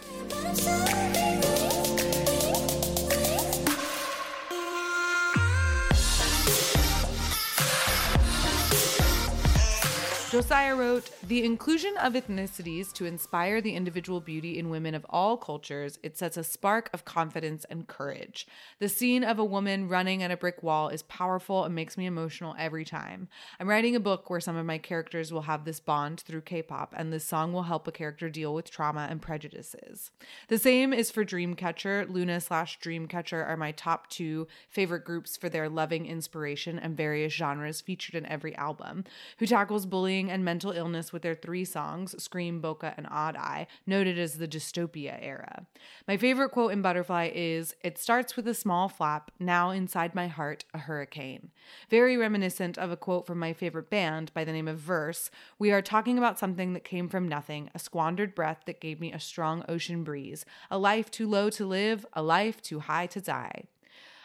[10.35, 15.37] Josiah wrote, The inclusion of ethnicities to inspire the individual beauty in women of all
[15.37, 18.49] cultures, it sets a spark of confidence and courage.
[18.81, 22.05] The scene of a woman running at a brick wall is powerful and makes me
[22.05, 23.29] emotional every time.
[23.61, 26.63] I'm writing a book where some of my characters will have this bond through K
[26.63, 30.11] pop, and this song will help a character deal with trauma and prejudices.
[30.49, 32.13] The same is for Dreamcatcher.
[32.13, 37.33] LOONA slash Dreamcatcher are my top two favorite groups for their loving inspiration and various
[37.33, 39.05] genres featured in every album,
[39.39, 43.67] who tackles bullying and mental illness with their three songs, Scream, Boca, and Odd Eye,
[43.87, 45.67] noted as the dystopia era.
[46.07, 50.29] My favorite quote in Butterfly is It starts with a small flap, now inside my
[50.29, 51.51] heart, a hurricane.
[51.91, 55.31] Very reminiscent of a quote from my favorite band by the name of Verse.
[55.59, 59.13] We are talking about something that came from nothing, a squandered breath that gave me
[59.13, 63.21] a strong ocean breeze, a life too low to live, a life too high to
[63.21, 63.65] die.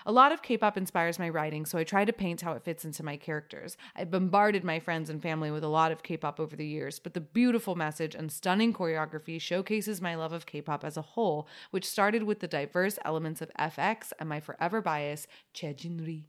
[0.10, 2.64] A lot of K pop inspires my writing, so I try to paint how it
[2.64, 3.78] fits into my characters.
[3.96, 6.98] I bombarded my friends and family with a lot of K pop over the years,
[6.98, 11.04] but the beautiful message and stunning choreography showcases my love of K pop as a
[11.04, 16.24] whole, which started with the diverse elements of f(x) and my forever bias, Choi Jinri.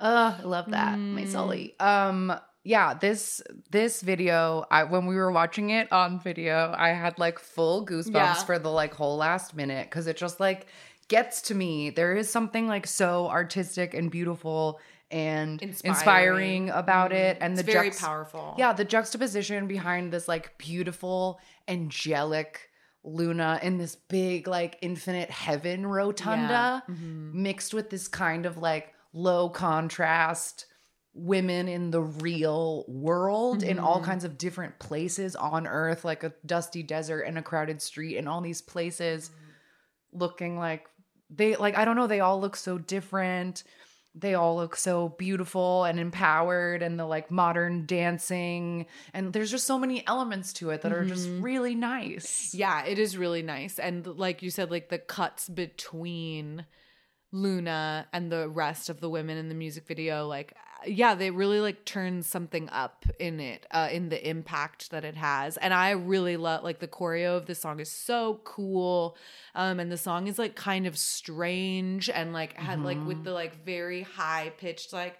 [0.00, 0.98] Uh, I love that.
[0.98, 1.80] My Sulli.
[1.80, 2.34] Um
[2.64, 7.38] yeah, this this video, I when we were watching it on video, I had like
[7.38, 8.34] full goosebumps Yeah.
[8.42, 10.66] for the like whole last minute cuz it just like
[11.08, 11.90] gets to me.
[11.90, 16.70] There is something like so artistic and beautiful and inspiring, Inspiring.
[16.70, 18.54] about it and It's the very juxt- powerful.
[18.58, 22.68] Yeah, the juxtaposition behind this like beautiful angelic
[23.04, 26.94] LOONA in this big like infinite heaven rotunda Yeah.
[26.94, 27.32] Mhm.
[27.32, 30.66] mixed with this kind of like low contrast
[31.14, 34.04] women in the real world in all Mhm.
[34.04, 38.28] kinds of different places on earth like a dusty desert and a crowded street and
[38.28, 39.30] all these places
[40.12, 40.86] looking like
[41.30, 43.64] they like I don't know they all look so different
[44.14, 49.66] they all look so beautiful and empowered and the like modern dancing and there's just
[49.66, 51.42] so many elements to it that are just Mhm.
[51.42, 53.78] really nice Yeah, it is really nice.
[53.78, 56.64] And like you said, like the cuts between
[57.32, 60.54] LOONA and the rest of the women in the music video, like
[60.86, 65.16] yeah, they really like turn something up in it, uh, in the impact that it
[65.16, 65.56] has.
[65.56, 69.16] And I really love like the choreo of this song is so cool.
[69.54, 73.32] Um, and the song is like kind of strange and like had like with the
[73.32, 75.18] like very high pitched like.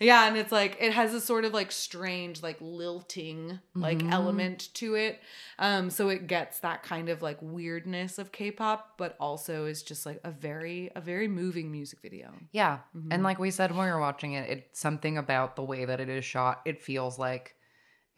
[0.00, 4.12] Yeah, and it's like it has a sort of like strange like lilting like mm-hmm.
[4.12, 5.20] element to it.
[5.58, 10.06] Um, so it gets that kind of like weirdness of K-pop, but also is just
[10.06, 12.32] like a very a very moving music video.
[12.52, 12.78] Yeah.
[12.96, 13.12] Mm-hmm.
[13.12, 16.00] And like we said when we were watching it, it's something about the way that
[16.00, 16.62] it is shot.
[16.64, 17.54] It feels like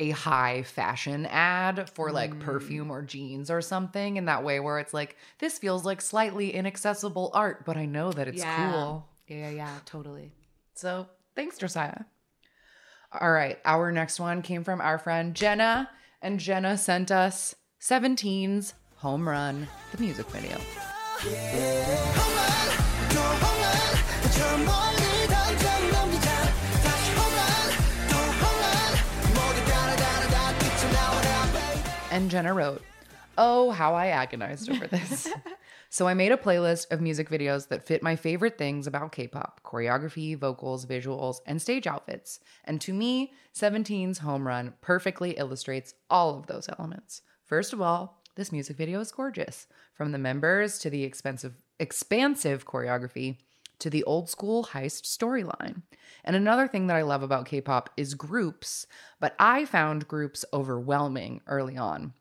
[0.00, 2.38] a high fashion ad for like mm.
[2.38, 6.54] perfume or jeans or something in that way where it's like, this feels like slightly
[6.54, 9.08] inaccessible art, but I know that it's cool.
[9.26, 10.32] Yeah, yeah, yeah, totally.
[10.74, 12.00] So Thanks, Josiah.
[13.12, 13.60] All right.
[13.64, 15.88] Our next one came from our friend Jenna,
[16.20, 20.58] and Jenna sent us 17's Home Run, the music video.
[32.10, 32.82] And Jenna wrote,
[33.40, 35.28] Oh, how I agonized over this.
[35.90, 39.26] so I made a playlist of music videos that fit my favorite things about K
[39.26, 42.40] pop choreography, vocals, visuals, and stage outfits.
[42.64, 47.22] And to me, 17's Home Run perfectly illustrates all of those elements.
[47.44, 49.66] First of all, this music video is gorgeous.
[49.94, 53.38] From the members to the expensive, expansive choreography
[53.78, 55.82] to the old school heist storyline.
[56.24, 58.86] And another thing that I love about K pop is groups,
[59.20, 62.12] but I found groups overwhelming early on.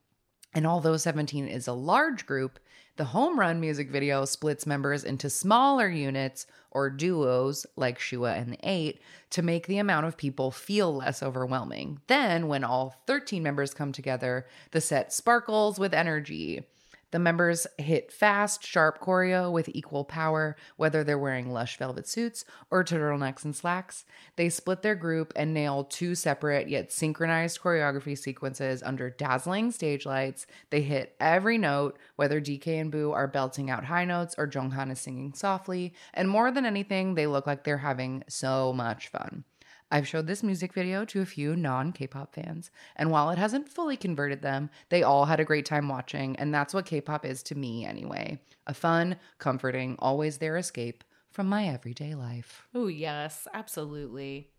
[0.54, 2.60] And although 17 is a large group,
[2.98, 8.58] the home run music video splits members into smaller units or duos like Shua and
[8.58, 8.98] The8
[9.32, 12.00] to make the amount of people feel less overwhelming.
[12.08, 16.66] Then, when all 13 members come together, the set sparkles with energy.
[17.12, 22.44] The members hit fast, sharp choreo with equal power, whether they're wearing lush velvet suits
[22.70, 24.04] or turtlenecks and slacks.
[24.36, 30.06] They split their group and nail two separate yet synchronized choreography sequences under dazzling stage
[30.06, 30.46] lights.
[30.70, 34.92] They hit every note, whether DK and Boo are belting out high notes or Jeonghan
[34.92, 35.94] is singing softly.
[36.14, 39.46] And more than anything, they look like they're having so much fun.
[39.90, 43.38] I've showed this music video to a few non K pop fans, and while it
[43.38, 47.00] hasn't fully converted them, they all had a great time watching, and that's what K
[47.02, 52.68] pop is to me anyway a fun, comforting, always there escape from my everyday life.
[52.76, 54.50] Oh yes, absolutely.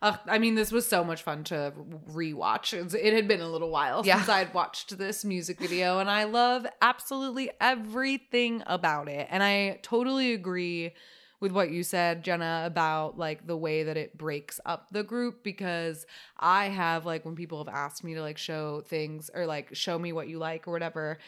[0.00, 1.72] Uh, I mean, this was so much fun to
[2.10, 2.72] rewatch.
[2.94, 4.16] It had been a little while Yeah.
[4.18, 9.26] since I'd watched this music video, and I love absolutely everything about it.
[9.30, 10.92] And I totally agree
[11.40, 15.42] with what you said, Jenna, about like the way that it breaks up the group
[15.42, 16.06] because
[16.38, 19.98] I have like when people have asked me to like show things or like show
[19.98, 21.18] me what you like or whatever.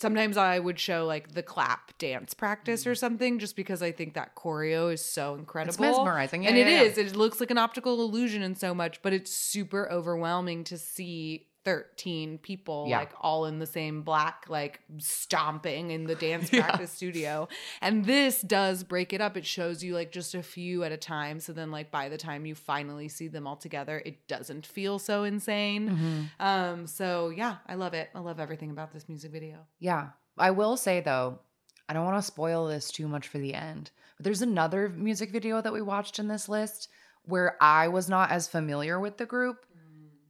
[0.00, 2.98] Sometimes I would show like the clap dance practice or mm.
[2.98, 5.84] something just because I think that choreo is so incredible.
[5.84, 6.44] mesmerizing.
[6.44, 6.98] Yeah, and it yeah, is.
[6.98, 11.47] It looks like an optical illusion and so much, but it's super overwhelming to see
[11.68, 12.98] 13 people Yeah.
[13.00, 17.48] like all in the same black like stomping in the dance practice studio
[17.82, 20.96] and this does break it up it shows you like just a few at a
[20.96, 24.64] time so then like by the time you finally see them all together it doesn't
[24.66, 26.22] feel so insane Mm-hmm.
[26.44, 30.08] um so yeah i love it i love everything about this music video Yeah.
[30.40, 31.40] I will say though,
[31.88, 35.32] I don't want to spoil this too much for the end, but there's another music
[35.32, 36.88] video that we watched in this list
[37.24, 39.66] where I was not as familiar with the group.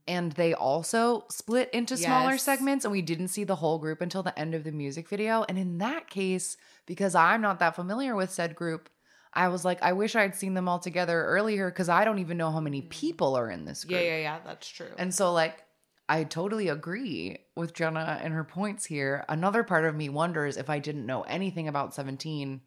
[0.09, 2.42] And they also split into smaller Yes.
[2.42, 5.44] segments, and we didn't see the whole group until the end of the music video.
[5.49, 8.88] And in that case, because I'm not that familiar with said group,
[9.35, 12.38] I was like, I wish I'd seen them all together earlier because I don't even
[12.38, 12.88] know how many mm.
[12.88, 14.01] people are in this group.
[14.01, 15.62] yeah yeah yeah that's true And so, like,
[16.09, 19.27] I totally agree with Jenna and her points here.
[19.29, 22.62] Another part of me wonders if I didn't know anything about 17,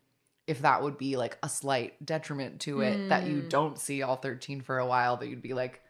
[0.45, 3.49] if that would be like a slight detriment to it that you mm.
[3.49, 5.81] don't see all 13 for a while, that you'd be like,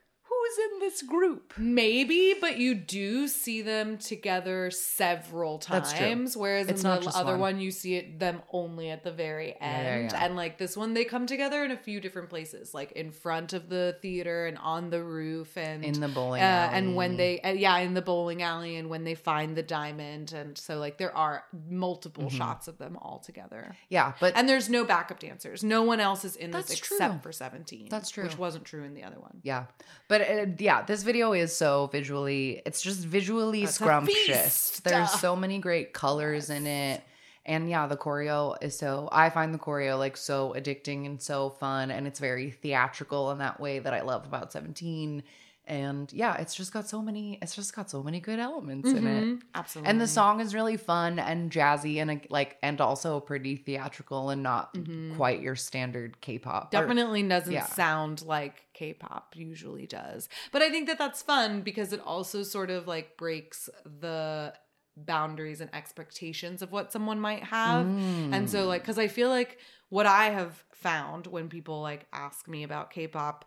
[0.57, 1.53] in this group?
[1.57, 6.33] Maybe, but you do see them together several That's times.
[6.33, 6.41] true.
[6.43, 7.39] Whereas It's in not the just other one.
[7.55, 7.59] one.
[7.59, 10.11] you see it them only at the very end.
[10.11, 10.25] yeah.
[10.25, 13.53] And like this one, they come together in a few different places, like in front
[13.53, 16.77] of the theater and on the roof and In the bowling uh, alley.
[16.77, 20.33] And when they, uh, yeah, in the bowling alley, and when they find the diamond,
[20.33, 22.37] and so like there are multiple Mm-hmm.
[22.37, 23.75] shots of them all together.
[23.89, 25.63] Yeah, but And there's no backup dancers.
[25.63, 27.19] No one else is in this That's except true.
[27.23, 27.87] for 17.
[27.89, 28.23] That's true.
[28.25, 29.39] Which wasn't true in the other one.
[29.43, 29.65] yeah,
[30.07, 34.79] but uh, yeah, this video is so visually, it's just visually a scrumptious.
[34.81, 37.03] There's so many great colors in it.
[37.45, 41.49] And yeah, the choreo is so, I find the choreo like so addicting and so
[41.49, 41.89] fun.
[41.89, 45.23] And it's very theatrical in that way that I love about 17.
[45.65, 47.37] And yeah, it's just got so many.
[47.41, 49.23] It's just got so many good elements in it.
[49.23, 49.41] Mhm.
[49.53, 49.89] Absolutely.
[49.89, 54.41] And the song is really fun and jazzy and like and also pretty theatrical and
[54.41, 55.15] not Mhm.
[55.15, 56.73] quite your standard K-pop.
[56.73, 57.67] Or- definitely doesn't yeah.
[57.67, 60.27] sound like K-pop usually does.
[60.51, 64.53] But I think that that's fun because it also sort of like breaks the
[64.97, 67.85] boundaries and expectations of what someone might have.
[67.85, 68.67] And so Mm.
[68.67, 69.59] like cuz I feel like
[69.89, 73.45] what I have found when people like ask me about K-pop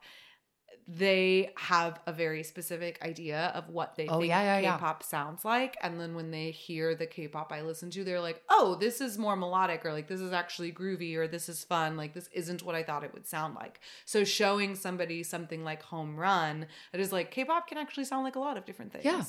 [0.86, 4.74] they have a very specific idea of what they Oh, think yeah, yeah, yeah.
[4.76, 8.42] K-pop sounds like and then when they hear the K-pop I listen to they're like,
[8.50, 11.96] "Oh, this is more melodic or like this is actually groovy or this is fun,
[11.96, 15.82] like this isn't what I thought it would sound like." So showing somebody something like
[15.84, 19.04] Home Run, it is like K-pop can actually sound like a lot of different things.
[19.06, 19.24] Yeah.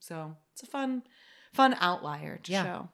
[0.00, 1.04] So, it's a fun
[1.52, 2.64] fun outlier to Yeah.
[2.64, 2.88] show.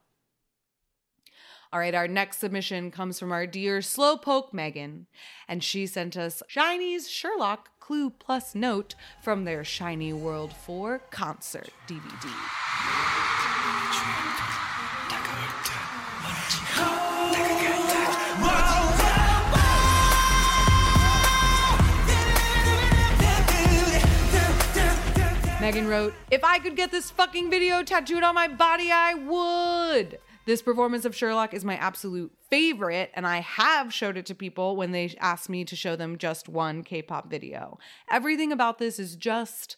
[1.73, 5.07] All right, our next submission comes from our dear Slowpoke Megan,
[5.49, 11.71] and she sent us SHINee's Sherlock Clue Plus Note from their SHINee World 4 concert
[11.89, 12.31] DVD.
[25.61, 30.21] Megan wrote, If I could get this fucking video tattooed on my body, I would.
[30.45, 34.75] This performance of Sherlock is my absolute favorite, and I have showed it to people
[34.75, 37.79] when they asked me to show them just one K pop video.
[38.11, 39.77] Everything about this is just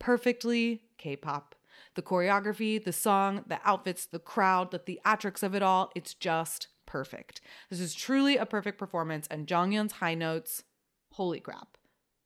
[0.00, 1.54] perfectly K pop.
[1.94, 6.66] The choreography, the song, the outfits, the crowd, the theatrics of it all, it's just
[6.86, 7.40] perfect.
[7.68, 10.64] This is truly a perfect performance, and Jonghyun's high notes,
[11.12, 11.76] holy crap.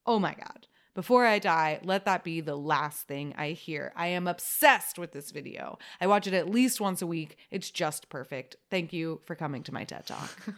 [0.06, 0.68] Oh my God.
[0.94, 3.92] Before I die, let that be the last thing I hear.
[3.96, 5.78] I am obsessed with this video.
[6.00, 7.36] I watch it at least once a week.
[7.50, 8.54] It's just perfect.
[8.70, 10.30] Thank you for coming to my TED Talk.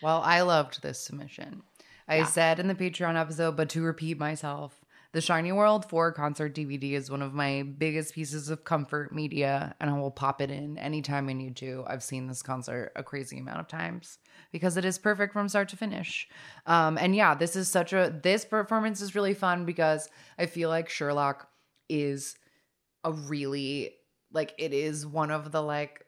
[0.00, 1.62] Well, I loved this submission.
[2.06, 2.26] I Yeah.
[2.26, 6.92] said in the Patreon episode, but to repeat myself, the SHINee World 4 concert DVD
[6.92, 10.76] is one of my biggest pieces of comfort media, and I will pop it in
[10.76, 11.82] anytime I need to.
[11.86, 14.18] I've seen this concert a crazy amount of times
[14.52, 16.28] because it is perfect from start to finish.
[16.66, 20.68] Um, and yeah, this is such a this performance is really fun because I feel
[20.68, 21.48] like Sherlock
[21.88, 22.36] is
[23.02, 23.94] a really
[24.32, 26.04] like it is one of the like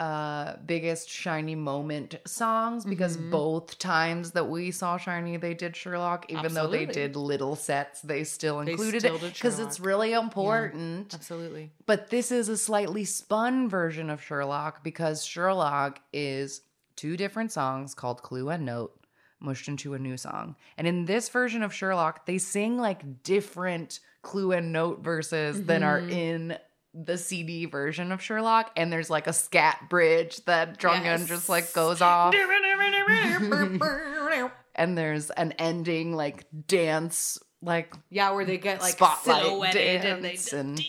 [0.00, 3.30] uh biggest SHINee moment songs because Mhm.
[3.30, 8.00] both times that we saw SHINee they did sherlock even though they did little sets
[8.00, 11.70] they still They included still it because it's really important Absolutely.
[11.84, 16.62] but this is a slightly spun version of sherlock because sherlock is
[16.96, 18.96] two different songs called clue and note
[19.38, 24.00] mushed into a new song and in this version of sherlock they sing like different
[24.22, 26.10] clue and note verses than are Mhm.
[26.10, 26.58] in
[26.92, 31.28] the CD version of Sherlock, and there's like a scat bridge that Jonghyun Yes.
[31.28, 32.34] just like goes off,
[34.74, 40.24] and there's an ending like dance, like yeah, where they get like Spotlight silhouetted and
[40.24, 40.86] they dance and- dance.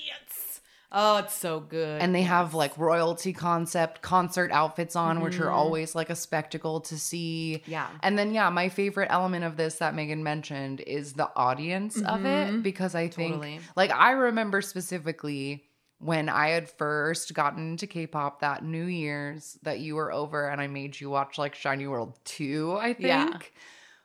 [0.93, 2.01] Oh, it's so good.
[2.01, 5.53] and they have like royalty concept concert outfits on, which are Mhm.
[5.53, 7.63] always like a spectacle to see.
[7.65, 7.87] yeah.
[8.03, 12.25] And then, yeah, my favorite element of this that Megan mentioned is the audience of
[12.25, 12.63] it Mhm.
[12.63, 13.61] because I think, Totally.
[13.77, 15.63] like, I remember specifically
[16.03, 20.49] when I had first gotten into K pop that New Year's that you were over
[20.49, 22.99] and I made you watch like SHINee World 2, I think.
[23.07, 23.29] Yeah.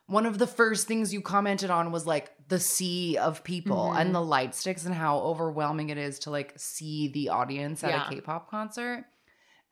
[0.07, 4.01] One of the first things you commented on was like the sea of people Mhm.
[4.01, 7.91] and the light sticks and how overwhelming it is to like see the audience at
[7.91, 8.07] Yeah.
[8.07, 9.05] a K pop concert.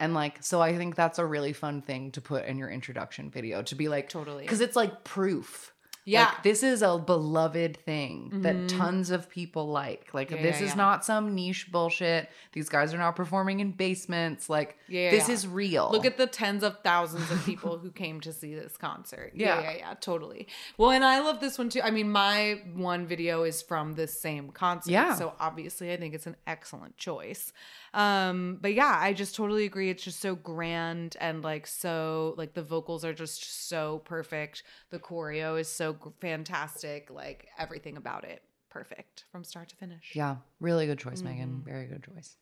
[0.00, 3.30] And like, so I think that's a really fun thing to put in your introduction
[3.30, 4.42] video to be like, Totally.
[4.44, 5.73] because it's like proof.
[6.06, 6.26] Yeah.
[6.26, 8.68] Like, this is a beloved thing that Mhm.
[8.76, 10.12] tons of people like.
[10.12, 10.76] Like, Yeah, this yeah, is yeah.
[10.76, 12.28] not some niche bullshit.
[12.52, 14.50] These guys are not performing in basements.
[14.50, 15.90] Like, this is real.
[15.90, 19.32] Look at the tens of thousands of people who came to see this concert.
[19.34, 19.60] Yeah.
[19.60, 19.70] Yeah.
[19.70, 20.46] yeah, yeah, totally.
[20.76, 21.80] Well, and I love this one too.
[21.82, 24.90] I mean, my one video is from this same concert.
[24.90, 25.14] Yeah.
[25.14, 27.52] So obviously, I think it's an excellent choice.
[27.94, 29.88] Um, but yeah, I just totally agree.
[29.88, 34.64] It's just so grand and like so, like the vocals are just so perfect.
[34.90, 37.10] The choreo is so g- fantastic.
[37.10, 40.12] Like everything about it, perfect from start to finish.
[40.14, 41.62] Yeah, really good choice, Megan.
[41.62, 41.64] Mhm.
[41.64, 42.36] Very good choice.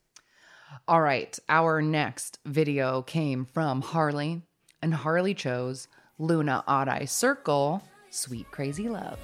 [0.88, 4.42] All right, our next video came from Harley,
[4.80, 5.86] and Harley chose
[6.18, 9.18] LOONA Odd Eye Circle, Sweet Crazy Love.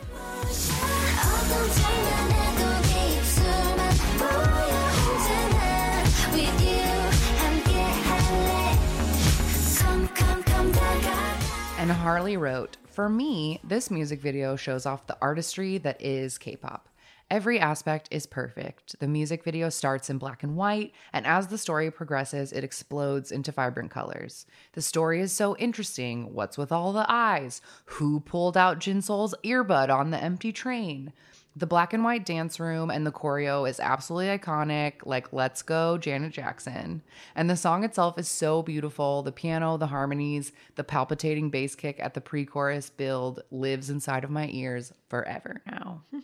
[11.89, 16.55] And Harley wrote, For me, this music video shows off the artistry that is K
[16.55, 16.91] pop.
[17.31, 19.01] Every aspect is perfect.
[19.01, 23.33] The music video starts in black and white, and as the story progresses, it explodes
[23.33, 24.45] into vibrant colors.
[24.75, 26.35] The story is so interesting.
[26.35, 27.63] What's with all the eyes?
[27.87, 31.15] Who pulled out Jinsol's earbud on the empty train?
[31.57, 35.05] The black and white dance room and the choreo is absolutely iconic.
[35.05, 37.03] Like, let's go, Janet Jackson.
[37.35, 39.23] And the song itself is so beautiful.
[39.23, 44.23] The piano, the harmonies, the palpitating bass kick at the pre chorus build lives inside
[44.23, 46.03] of my ears forever now.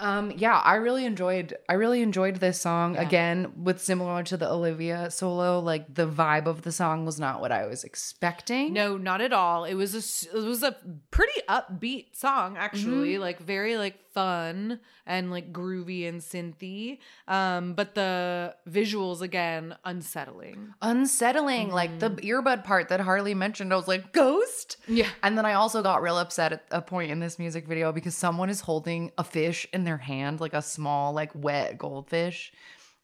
[0.00, 2.96] Um, yeah, I really enjoyed I really enjoyed this song.
[2.96, 7.40] Again, with similar to the Olivia solo, like the vibe of the song was not
[7.40, 8.72] what I was expecting.
[8.72, 9.64] No, not at all.
[9.64, 10.76] It was a it was a
[11.10, 13.20] pretty upbeat song actually, Mm-hmm.
[13.22, 16.98] like very like fun and like groovy and synthy.
[17.28, 20.74] Um, but the visuals again unsettling.
[20.82, 24.76] Unsettling, like the earbud part that Harley mentioned, I was like, ghost?
[24.86, 25.06] Yeah.
[25.22, 28.16] And then I also got real upset at a point in this music video because
[28.16, 32.52] someone is holding a fish in their hand, like a small, like wet goldfish.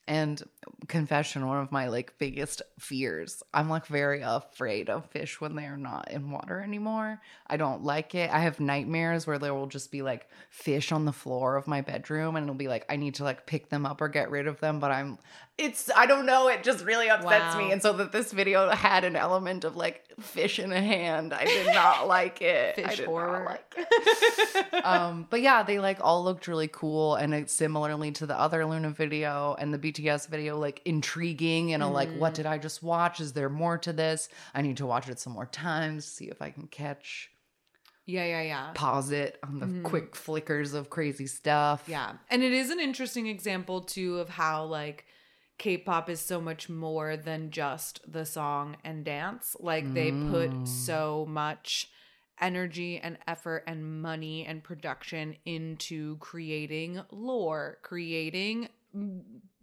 [0.07, 0.43] And
[0.87, 3.43] confession, one of my like biggest fears.
[3.55, 7.23] I'm like very afraid of fish when they're not in water anymore.
[7.47, 8.31] I don't like it.
[8.31, 11.81] I have nightmares where there will just be like fish on the floor of my
[11.81, 14.47] bedroom and it'll be like I need to like pick them up or get rid
[14.47, 15.17] of them, but I'm
[15.57, 17.59] it's I don't know, it just really upsets Wow.
[17.59, 17.71] me.
[17.73, 21.33] And so that this video had an element of like fish in a hand.
[21.33, 22.77] I did not like it.
[22.79, 23.39] I Fish did horror.
[23.45, 24.85] Not like it.
[24.85, 28.65] um, but yeah, they like all looked really cool, and it's similarly to the other
[28.67, 32.19] LOONA video and the BTS video, like intriguing and a like, Mm.
[32.19, 33.21] what did I just watch?
[33.21, 34.29] Is there more to this?
[34.55, 37.31] I need to watch it some more times, see if I can catch,
[38.07, 38.71] Yeah, yeah, yeah.
[38.75, 41.85] pause it on the quick flickers of crazy stuff.
[41.87, 42.13] Yeah.
[42.29, 45.07] And it is an interesting example too of how like
[45.59, 49.57] K-pop is so much more than just the song and dance.
[49.61, 50.31] Like they Mm.
[50.31, 51.91] put so much
[52.41, 58.69] energy and effort and money and production into creating lore, creating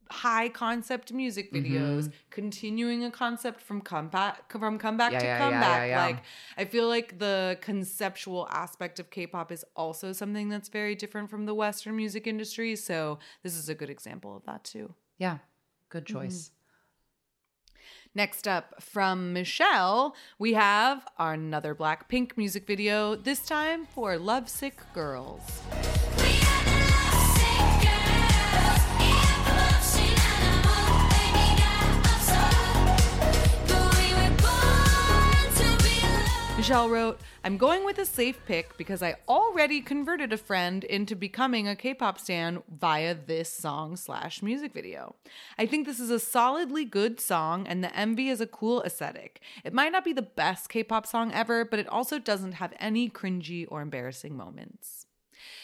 [0.10, 5.14] high concept music videos, continuing a concept from comeback from comeback Mm-hmm.
[5.14, 5.90] Yeah, to yeah, comeback.
[5.90, 6.06] yeah.
[6.06, 6.24] Like
[6.58, 11.46] I feel like the conceptual aspect of K-pop is also something that's very different from
[11.46, 12.76] the Western music industry.
[12.76, 14.94] So this is a good example of that too.
[15.18, 15.38] Yeah,
[15.92, 16.22] good mm-hmm.
[16.22, 16.52] choice.
[18.14, 23.16] Next up from Michelle, we have another Blackpink music video.
[23.16, 25.62] This time for "Lovesick Girls."
[36.62, 41.16] Michelle wrote, I'm going with a safe pick because I already converted a friend into
[41.16, 45.16] becoming a K pop stan via this song slash music video.
[45.58, 49.42] I think this is a solidly good song and the MV is a cool aesthetic.
[49.64, 52.76] It might not be the best K pop song ever, but it also doesn't have
[52.80, 55.08] any cringy or embarrassing moments.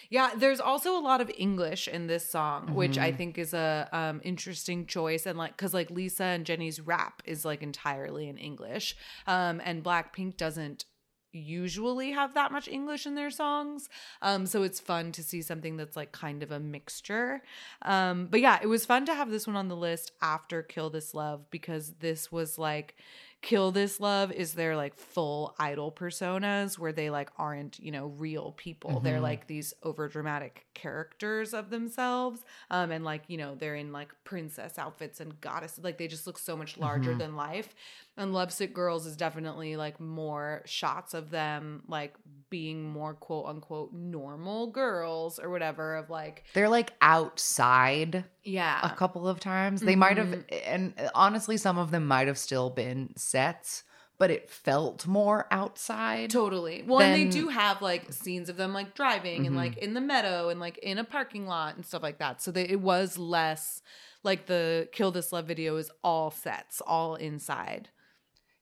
[0.09, 3.89] Yeah, there's also a lot of English in this song, which I think is a
[3.91, 8.37] um, interesting choice, and like because like Lisa and Jennie's rap is like entirely in
[8.37, 10.85] English, um, and Blackpink doesn't
[11.33, 13.89] usually have that much English in their songs,
[14.21, 17.41] um, so it's fun to see something that's like kind of a mixture.
[17.81, 20.89] Um, but yeah, it was fun to have this one on the list after Kill
[20.89, 22.95] This Love because this was like
[23.43, 28.07] Kill This Love is their like full idol personas where they like aren't, you know,
[28.07, 28.99] real people.
[28.99, 32.43] They're like these over dramatic characters of themselves.
[32.71, 36.27] Um and like, you know, they're in like princess outfits and goddess like they just
[36.27, 37.73] look so much larger than life.
[38.17, 42.15] And Lovesick Girls is definitely like more shots of them like
[42.49, 48.79] being more quote unquote normal girls or whatever of like They're like outside yeah.
[48.83, 49.81] a couple of times.
[49.81, 50.55] They might have, Mm-hmm.
[50.65, 53.83] and honestly, some of them might have still been sets,
[54.17, 56.29] but it felt more outside.
[56.31, 56.83] Totally.
[56.87, 60.01] Well, and they do have like scenes of them like driving and like in the
[60.01, 62.41] meadow and like in a parking lot and stuff like that.
[62.41, 63.81] So they, it was less
[64.23, 67.89] like the Kill This Love video is all sets, all inside.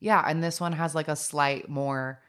[0.06, 2.22] Yeah, and this one has like a slight more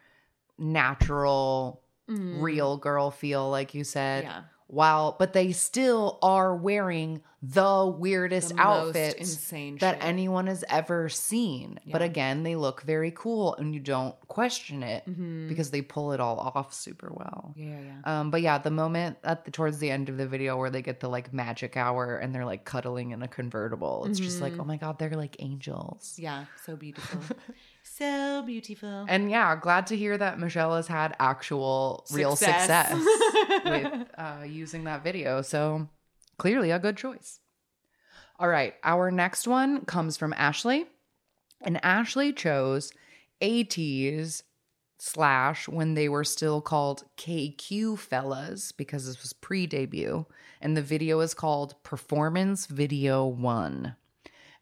[0.57, 4.24] natural, real girl feel, like you said.
[4.24, 4.29] Mm.
[4.29, 4.43] Yeah.
[4.68, 10.04] While, but they still are wearing the weirdest The outfits insane that shit.
[10.04, 11.78] anyone has ever seen.
[11.86, 15.46] But again, they look very cool, and you don't question it Mhm.
[15.48, 17.52] because they pull it all off super well.
[17.54, 18.20] Yeah, yeah, yeah.
[18.20, 20.82] Um, but yeah, the moment at the towards the end of the video where they
[20.82, 24.54] get the like magic hour and they're like cuddling in a convertible, it's just like,
[24.54, 24.60] Mhm.
[24.62, 26.16] oh my god, they're like angels.
[26.18, 27.20] Yeah, so beautiful.
[27.87, 29.07] so beautiful.
[29.09, 32.93] And yeah, glad to hear that Michelle has had actual real success,
[33.64, 35.43] with uh, using that video.
[35.43, 35.89] So
[36.39, 37.41] clearly a good choice.
[38.39, 40.87] All right, our next one comes from Ashley,
[41.62, 42.93] and Ashley chose
[43.41, 44.43] ATEEZ
[44.99, 50.26] slash when they were still called KQ Fellas because this was pre-debut,
[50.61, 53.97] and the video is called Performance Video One.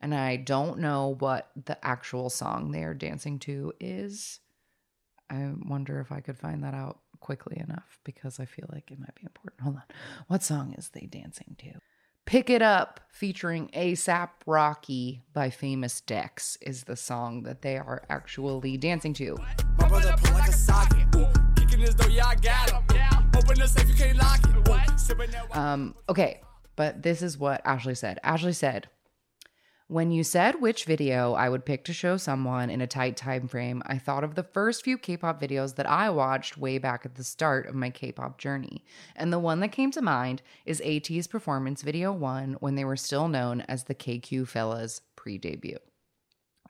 [0.05, 4.39] And I don't know what the actual song they are dancing to is.
[5.31, 9.01] I wonder if I could find that out quickly enough because I feel like it
[9.01, 9.63] might be important.
[9.63, 9.83] Hold on.
[10.29, 11.81] What song is they dancing to?
[12.27, 18.03] Pick It Up featuring ASAP Rocky by Famous Dex is the song that they are
[18.11, 19.39] actually dancing to.
[19.79, 21.17] My brother pull like a socket.
[21.17, 21.27] Ooh,
[21.57, 23.31] kicking this door, yeah, I got him.
[23.35, 24.69] Open the safe, you can't lock it.
[24.69, 25.67] Ooh, sipping that wine.
[25.67, 26.43] Um, okay,
[26.77, 28.19] but this is what Ashley said.
[28.23, 28.89] Ashley said,
[29.89, 33.49] when you said which video I would pick to show someone in a tight time
[33.49, 37.17] frame, I thought of the first few K-pop videos that I watched way back at
[37.17, 38.85] the start of my K-pop journey.
[39.15, 42.97] And the one that came to mind is ATEEZ performance video 1 when they were
[42.97, 45.79] still known as the KQ Fellas pre-debut.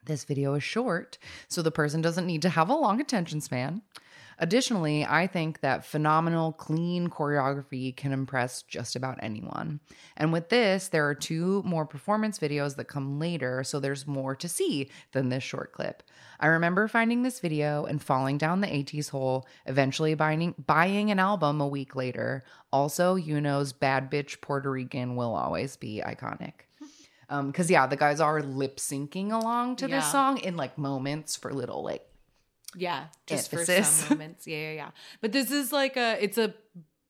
[0.06, 1.16] This video is short,
[1.48, 3.82] so the person doesn't need to have a long attention span.
[4.38, 9.80] Additionally, I think that phenomenal, clean choreography can impress just about anyone.
[10.16, 14.34] And with this, there are two more performance videos that come later, so there's more
[14.36, 16.02] to see than this short clip.
[16.40, 21.18] I remember finding this video and falling down the ATEEZ hole, eventually buying, buying an
[21.18, 22.44] album a week later.
[22.72, 26.52] Also, Yunho's Bad Bitch Puerto Rican will always be iconic.
[27.30, 29.96] Um, cause yeah, the guys are lip syncing along to Yeah.
[30.00, 32.06] this song in like moments for little like
[32.76, 34.46] Yeah, just for some moments.
[34.46, 34.90] Yeah, yeah, yeah.
[35.20, 36.54] But this is like a it's a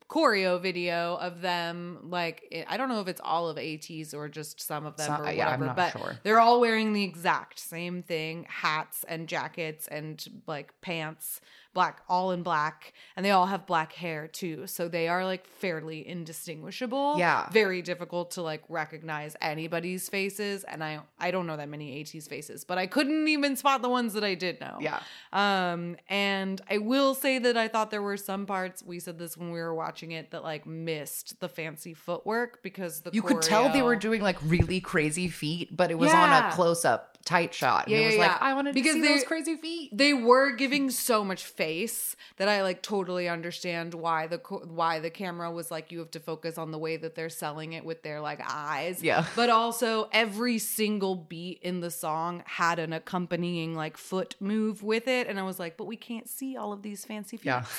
[0.08, 4.28] choreo video of them like it, I don't know if it's all of ATEEZ or
[4.28, 6.18] just some of them Some- or yeah, I'm whatever, not but sure.
[6.22, 11.40] they're all wearing the exact same thing, hats and jackets and like pants,
[11.74, 14.66] black all in black, and they all have black hair too.
[14.66, 17.16] So they are like fairly indistinguishable.
[17.18, 17.48] Yeah.
[17.50, 22.28] Very difficult to like recognize anybody's faces and I I don't know that many ATEEZ
[22.28, 24.78] faces, but I couldn't even spot the ones that I did know.
[24.80, 25.00] yeah.
[25.32, 29.36] Um, and I will say that I thought there were some parts, we said this
[29.36, 33.42] when we were watching it, that like missed the fancy footwork because the You could
[33.42, 37.18] tell they were doing like really crazy feet, but it was on a close up
[37.24, 37.86] tight shot.
[37.86, 38.38] And Yeah, it was yeah, like, yeah.
[38.40, 39.90] I wanted Because to see they- those crazy feet.
[39.96, 45.10] they were giving so much face that I like totally understand why the why the
[45.10, 48.02] camera was like you have to focus on the way that they're selling it with
[48.02, 49.02] their like eyes.
[49.02, 49.26] Yeah.
[49.34, 55.08] But also every single beat in the song had an accompanying like foot move with
[55.08, 57.46] it and I was like, but we can't see all of these fancy feet.
[57.46, 57.64] Yeah.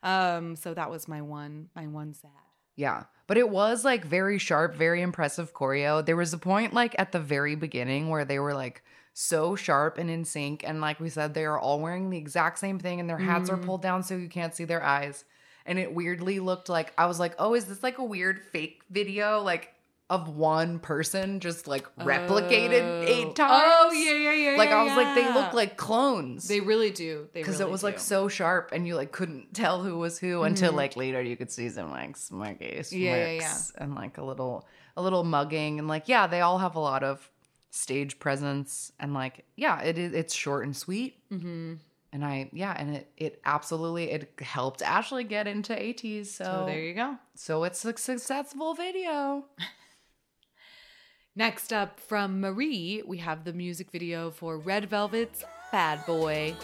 [0.00, 2.30] Um so that was my one my one sad.
[2.76, 3.04] Yeah.
[3.26, 6.06] But it was like very sharp, very impressive choreo.
[6.06, 8.84] There was a point like at the very beginning where they were like
[9.20, 10.62] so sharp and in sync.
[10.64, 13.50] And like we said, they are all wearing the exact same thing and their hats
[13.50, 13.66] are Mm.
[13.66, 15.24] pulled down so you can't see their eyes.
[15.66, 18.82] And it weirdly looked like I was like, oh, is this like a weird fake
[18.90, 19.40] video?
[19.42, 19.74] Like
[20.08, 23.04] of one person just like replicated Oh.
[23.06, 23.62] eight times.
[23.66, 24.56] Oh yeah, yeah, yeah.
[24.56, 26.46] Like yeah, I was like, they look like clones.
[26.48, 27.28] they really do.
[27.34, 30.18] They because really it was like so sharp and you like couldn't tell who was
[30.18, 33.02] who until like later you could see some like smirky smirks Mm-hmm.
[33.02, 34.66] Yeah, yeah, and like a little
[34.96, 37.28] a little mugging and like yeah they all have a lot of
[37.70, 38.92] stage presence.
[38.98, 41.16] And like yeah it is it's short and sweet.
[41.32, 41.74] Mm-hmm.
[42.12, 46.64] and i yeah and it it absolutely it helped ashley get into ATEEZ so, so
[46.66, 47.16] there you go.
[47.34, 49.44] so it's a successful video.
[51.36, 56.54] Next up from marie we have the music video for red velvet's bad boy.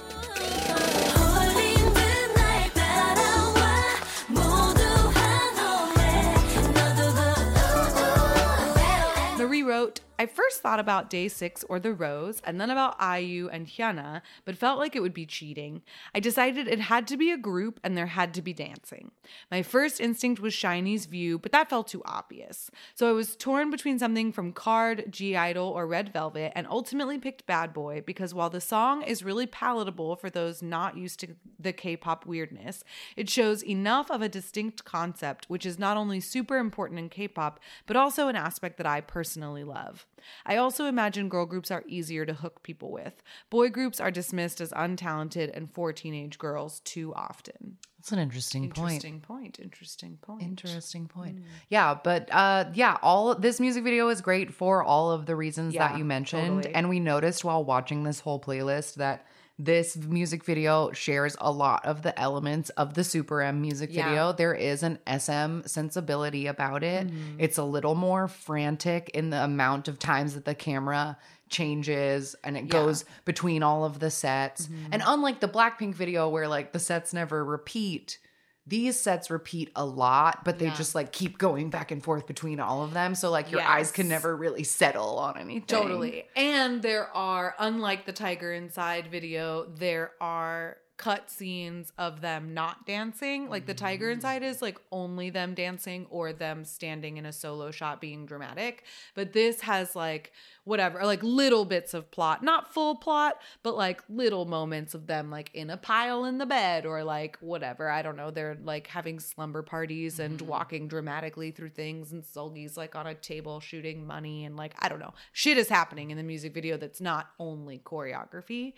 [9.38, 13.48] Marie wrote I first thought about Day 6 or The Rose, and then about IU
[13.48, 15.82] and Hyuna, but felt like it would be cheating.
[16.14, 19.10] I decided it had to be a group and there had to be dancing.
[19.50, 22.70] My first instinct was SHINee's View, but that felt too obvious.
[22.94, 27.18] So I was torn between something from KARD, G Idol, or Red Velvet, and ultimately
[27.18, 31.34] picked Bad Boy because while the song is really palatable for those not used to
[31.58, 32.84] the K pop weirdness,
[33.16, 37.26] it shows enough of a distinct concept, which is not only super important in K
[37.26, 40.06] pop, but also an aspect that I personally love.
[40.46, 43.22] I also imagine girl groups are easier to hook people with.
[43.50, 47.78] Boy groups are dismissed as untalented and for teenage girls too often.
[47.98, 49.58] that's an interesting, point Interesting point.
[49.60, 50.42] Interesting point.
[50.42, 51.36] Interesting point.
[51.38, 51.44] Mm.
[51.68, 55.74] Yeah, but uh yeah, all this music video is great for all of the reasons
[55.74, 56.48] Yeah, that you mentioned.
[56.62, 56.74] totally.
[56.74, 59.26] And we noticed while watching this whole playlist that
[59.58, 64.08] this music video shares a lot of the elements of the Super M music Yeah.
[64.08, 64.32] video.
[64.32, 67.06] There is an SM sensibility about it.
[67.06, 67.36] Mm-hmm.
[67.38, 71.16] It's a little more frantic in the amount of times that the camera
[71.50, 74.66] changes and it goes between all of the sets.
[74.66, 74.92] Mm-hmm.
[74.92, 78.18] And unlike the Blackpink video where like the sets never repeat,
[78.66, 80.74] these sets repeat a lot, but they Yeah.
[80.74, 83.14] just like keep going back and forth between all of them.
[83.14, 85.66] So like your eyes can never really settle on anything.
[85.66, 86.24] Totally.
[86.34, 92.86] And there are, unlike the Tiger Inside video, there are cut scenes of them not
[92.86, 93.50] dancing.
[93.50, 94.14] Like the Tiger mm.
[94.14, 98.84] Inside is like only them dancing or them standing in a solo shot being dramatic.
[99.14, 100.32] But this has like
[100.64, 105.30] whatever, like little bits of plot, not full plot, but like little moments of them
[105.30, 107.88] like in a pile in the bed or like whatever.
[107.90, 108.30] I don't know.
[108.30, 113.14] They're like having slumber parties and walking dramatically through things, and Seulgi's like on a
[113.14, 116.76] table shooting money, and like I don't know, shit is happening in the music video
[116.76, 118.72] that's not only choreography.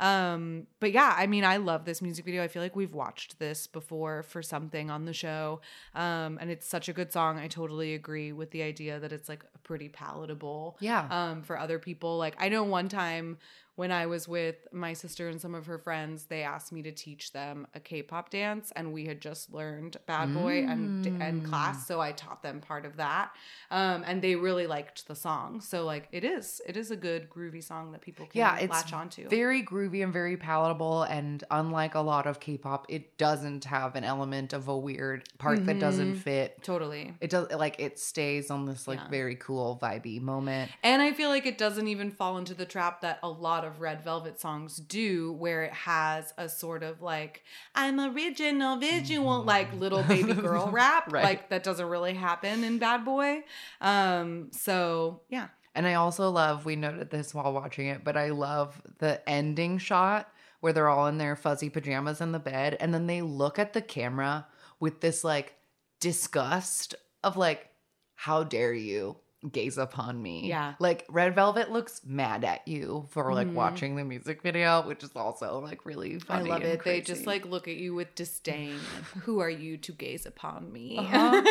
[0.00, 2.42] Um, but yeah, I mean, I love this music video.
[2.42, 5.60] I feel like we've watched this before for something on the show,
[5.94, 7.38] um, and it's such a good song.
[7.38, 11.06] I totally agree with the idea that it's like pretty palatable Yeah.
[11.10, 12.18] um, Um, for other people.
[12.18, 13.38] Like I know one time
[13.74, 16.92] when I was with my sister and some of her friends, they asked me to
[16.92, 21.44] teach them a K-pop dance, and we had just learned Bad Boy and and Mm.
[21.44, 23.32] class, so I taught them part of that,
[23.70, 25.60] um, and they really liked the song.
[25.60, 28.70] So like it is, it is a good groovy song that people can yeah, it's
[28.70, 29.28] latch onto.
[29.28, 31.04] very groovy and very palatable.
[31.04, 35.64] And unlike a lot of K-pop, it doesn't have an element of a weird part
[35.66, 36.62] that doesn't fit.
[36.62, 37.14] totally.
[37.20, 39.08] It does like it stays on this like Yeah.
[39.08, 40.70] very cool vibey moment.
[40.82, 43.80] And I feel like it doesn't even fall into the trap that a lot of
[43.80, 47.42] Red Velvet songs do, where it has a sort of like,
[47.74, 51.12] I'm original visual, like little baby girl rap.
[51.12, 51.24] Right.
[51.24, 53.44] Like that doesn't really happen in Bad Boy.
[53.80, 55.48] Um, so yeah.
[55.74, 59.78] And I also love, we noted this while watching it, but I love the ending
[59.78, 60.28] shot
[60.60, 63.72] where they're all in their fuzzy pajamas in the bed and then they look at
[63.72, 64.46] the camera
[64.80, 65.54] with this like
[65.98, 66.94] disgust
[67.24, 67.68] of like,
[68.14, 69.16] how dare you
[69.50, 70.46] gaze upon me?
[70.48, 70.74] Yeah.
[70.78, 73.54] Like Red Velvet looks mad at you for like Mhm.
[73.54, 76.50] watching the music video, which is also like really funny.
[76.50, 76.84] I love and it.
[76.84, 78.78] They just like look at you with disdain.
[79.22, 80.98] Who are you to gaze upon me?
[80.98, 81.42] Uh-huh.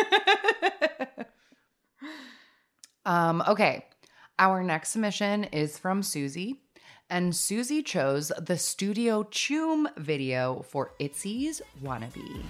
[3.04, 3.86] Um, okay.
[4.38, 6.62] Our next submission is from Susie.
[7.10, 12.42] And Susie chose the Studio Choom video for Itzy's Wannabe.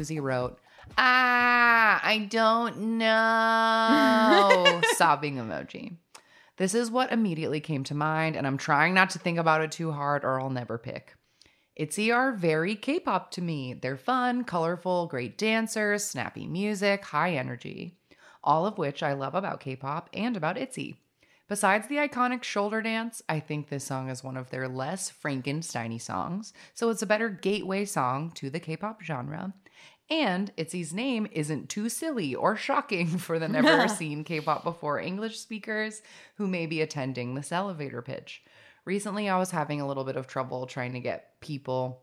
[0.00, 0.58] Susie wrote,
[0.96, 4.80] Ah, I don't know.
[4.96, 5.96] Sobbing emoji.
[6.56, 9.72] This is what immediately came to mind, and I'm trying not to think about it
[9.72, 11.16] too hard or I'll never pick.
[11.76, 13.74] ITZY are very K pop to me.
[13.74, 17.98] They're fun, colorful, great dancers, snappy music, high energy.
[18.42, 20.96] All of which I love about K pop and about ITZY.
[21.46, 26.00] Besides the iconic shoulder dance, I think this song is one of their less Frankensteiny
[26.00, 29.52] songs, so it's a better gateway song to the K pop genre.
[30.10, 34.98] And ITZY's name isn't too silly or shocking for the never seen K pop before
[34.98, 36.02] English speakers
[36.34, 38.42] who may be attending this elevator pitch.
[38.84, 42.02] Recently, I was having a little bit of trouble trying to get people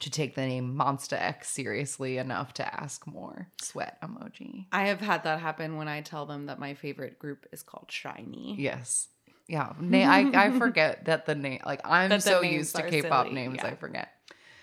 [0.00, 3.48] to take the name Monsta X seriously enough to ask more.
[3.60, 4.66] Sweat emoji.
[4.72, 7.88] I have had that happen when I tell them that my favorite group is called
[7.88, 8.54] SHINee.
[8.58, 9.08] Yes.
[9.46, 9.72] Yeah.
[9.78, 13.56] Na- I, I forget that the name, like, I'm so used to K pop names,
[13.58, 13.68] yeah.
[13.68, 14.08] I forget.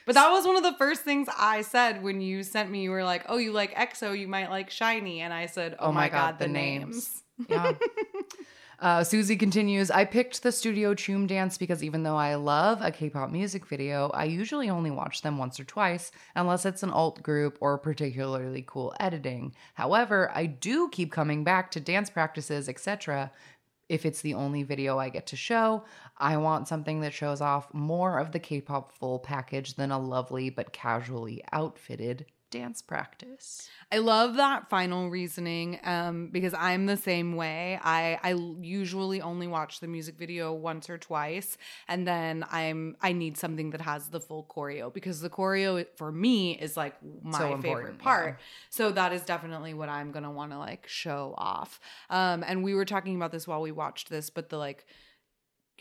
[0.05, 2.83] But that was one of the first things I said when you sent me.
[2.83, 5.91] You were like, "Oh, you like EXO, you might like SHINee," and I said, "Oh,
[5.91, 7.73] my god, the, names." Yeah.
[8.81, 12.89] Uh, Susie continues, I picked the Studio Choom dance because even though I love a
[12.89, 16.89] K pop music video, I usually only watch them once or twice, unless it's an
[16.89, 19.53] alt group or particularly cool editing.
[19.75, 23.31] However, I do keep coming back to dance practices, etc.
[23.91, 25.83] If it's the only video I get to show,
[26.17, 29.99] I want something that shows off more of the K pop full package than a
[29.99, 33.67] lovely but casually outfitted dance practice.
[33.91, 37.79] I love that final reasoning um, because I'm the same way.
[37.81, 43.13] I I usually only watch the music video once or twice, and then I'm I
[43.13, 47.39] need something that has the full choreo because the choreo for me is like my
[47.39, 48.35] So favorite part.
[48.37, 48.45] yeah.
[48.69, 51.79] So that is definitely what I'm gonna want to like show off.
[52.09, 54.85] Um, and we were talking about this while we watched this, but the like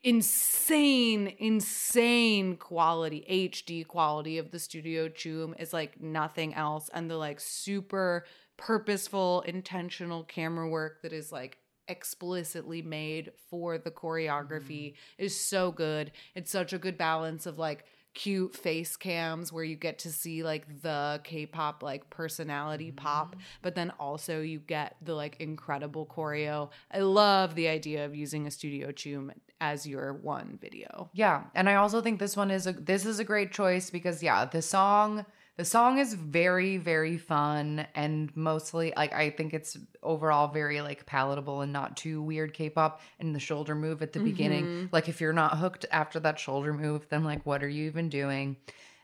[0.03, 6.91] insane, insane quality, HD quality of the Studio Choom is like nothing else.
[6.93, 8.25] And the like super
[8.57, 15.25] purposeful, intentional camera work that is like explicitly made for the choreography mm-hmm.
[15.25, 16.13] is so good.
[16.35, 17.85] It's such a good balance of like
[18.15, 23.41] cute face cams where you get to see like the K-pop like personality pop, mm-hmm.
[23.63, 26.71] but then also you get the like incredible choreo.
[26.93, 29.31] I love the idea of using a studio choom
[29.61, 31.11] as your one video.
[31.13, 34.23] Yeah, and I also think this one is a this is a great choice because
[34.23, 35.25] yeah, the song
[35.61, 41.05] the song is very very fun and mostly like I think it's overall very like
[41.05, 44.65] palatable and not too weird K-pop and the shoulder move at the beginning.
[44.65, 44.87] Mm-hmm.
[44.91, 48.09] Like if you're not hooked after that shoulder move, then like what are you even
[48.09, 48.57] doing?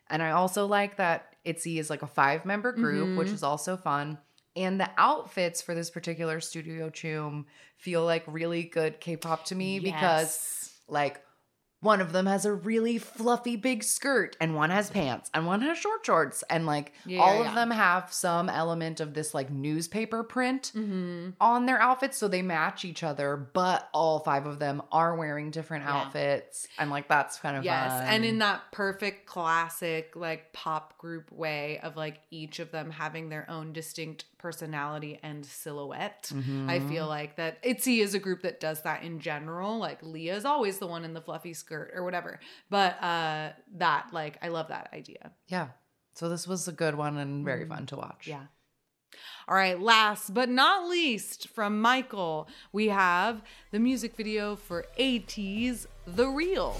[0.08, 3.34] And I also like that ITZY is like a five member group, which mm-hmm.
[3.34, 4.16] is also fun.
[4.56, 7.44] And the outfits for this particular Studio Choom
[7.76, 11.20] feel like really good K pop to me because, like,
[11.86, 15.62] one of them has a really fluffy big skirt, and one has pants, and one
[15.62, 17.48] has short shorts, and like Yeah, all yeah.
[17.48, 21.30] of them have some element of this like newspaper print Mm-hmm.
[21.40, 23.36] on their outfits, so they match each other.
[23.36, 25.96] But all five of them are wearing different Yeah.
[25.96, 28.02] outfits, and like that's kind of Yes, fun.
[28.08, 33.28] and in that perfect classic like pop group way of like each of them having
[33.28, 36.30] their own distinct personality and silhouette.
[36.32, 36.68] Mm-hmm.
[36.68, 39.78] I feel like that ITZY is a group that does that in general.
[39.78, 42.40] Like Lia is always the one in the fluffy skirt or whatever.
[42.70, 45.32] But uh that like I love that idea.
[45.48, 45.68] yeah.
[46.14, 48.26] So this was a good one and very fun to watch.
[48.26, 48.46] Yeah.
[49.48, 55.86] All right, last but not least from Michael, we have the music video for ATEEZ
[56.06, 56.74] The Real.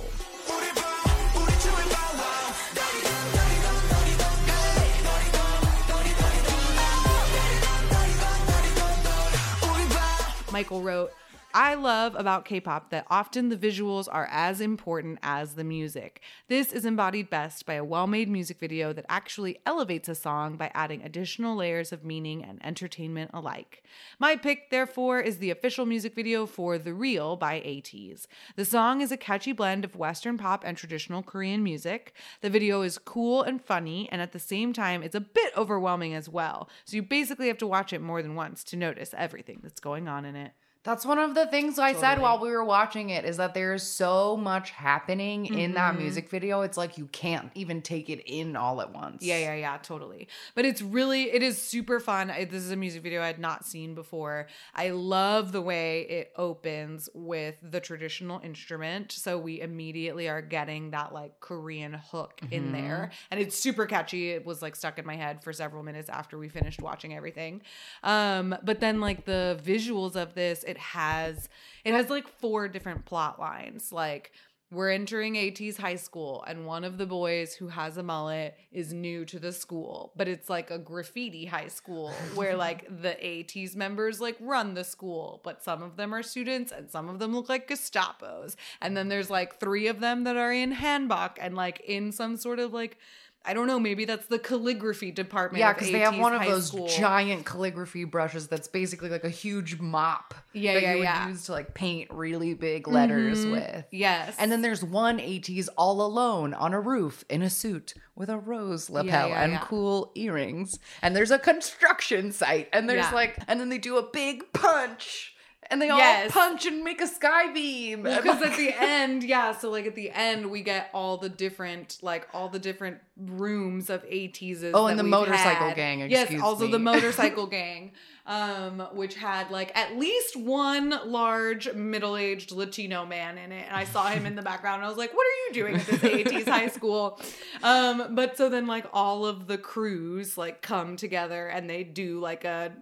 [10.57, 11.13] Michael wrote,
[11.59, 16.21] I love about K pop that often the visuals are as important as the music.
[16.49, 20.59] This is embodied best by a well made music video that actually elevates a song
[20.59, 23.83] by adding additional layers of meaning and entertainment alike.
[24.19, 28.27] My pick, therefore, is the official music video for The Real by ATEEZ.
[28.57, 32.13] The song is a catchy blend of Western pop and traditional Korean music.
[32.43, 36.13] The video is cool and funny, and at the same time, it's a bit overwhelming
[36.13, 36.69] as well.
[36.85, 40.07] So you basically have to watch it more than once to notice everything that's going
[40.07, 40.53] on in it.
[40.87, 43.83] That's one of the things I said while we were watching it is that there's
[43.83, 46.03] so much happening in that Mm-hmm.
[46.03, 46.61] music video.
[46.63, 49.23] It's like you can't even take it in all at once.
[49.25, 50.29] Yeah, yeah, yeah, totally.
[50.55, 52.31] But it's really, it is super fun.
[52.31, 54.47] I, this is a music video I had not seen before.
[54.75, 59.11] I love the way it opens with the traditional instrument.
[59.11, 63.11] So we immediately are getting that like Korean hook in there.
[63.33, 64.31] And it's super catchy.
[64.31, 67.63] It was like stuck in my head for several minutes after we finished watching everything.
[68.05, 71.49] Um, but then like the visuals of this, it has,
[71.85, 73.93] it has like four different plot lines.
[73.93, 74.33] Like,
[74.73, 78.93] we're entering ATEEZ high school, and one of the boys who has a mullet is
[78.93, 83.77] new to the school, but it's like a graffiti high school where like the ATEEZ
[83.77, 87.33] members like run the school, but some of them are students and some of them
[87.33, 88.57] look like Gestapos.
[88.83, 92.37] And then there's like three of them that are in Hanbok and like in some
[92.37, 92.99] sort of like,
[93.47, 95.61] I don't know, maybe that's the calligraphy department.
[95.61, 96.89] Yeah, because they have one of those school.
[96.89, 101.29] giant calligraphy brushes that's basically like a huge mop Yeah, that yeah, you would yeah.
[101.29, 103.53] use to like paint really big letters mm-hmm.
[103.53, 103.85] with.
[103.91, 104.35] Yes.
[104.39, 108.39] And then there's one ATEEZ all alone on a roof in a suit with a
[108.39, 109.61] rose lapel yeah, and yeah.
[109.61, 110.79] cool earrings.
[111.03, 112.69] And there's a construction site.
[112.73, 115.36] And there's like, and then they do a big punch.
[115.71, 116.35] And they Yes.
[116.37, 118.03] all punch and make a sky beam.
[118.03, 121.99] Because at the end, yeah, so like at the end, we get all the different,
[122.03, 124.71] like all the different rooms of ATEEZ.
[124.75, 126.73] Oh, and the motorcycle gang, Yes, also me.
[126.73, 127.93] the motorcycle gang,
[128.27, 133.85] um, which had like at least one large middle-aged Latino man in it, and I
[133.85, 134.77] saw him in the background.
[134.77, 137.21] And I was like, "What are you doing at this ATEEZ high school?"
[137.63, 142.21] Um, but so then like all of the crews like come together and they do
[142.21, 142.73] like a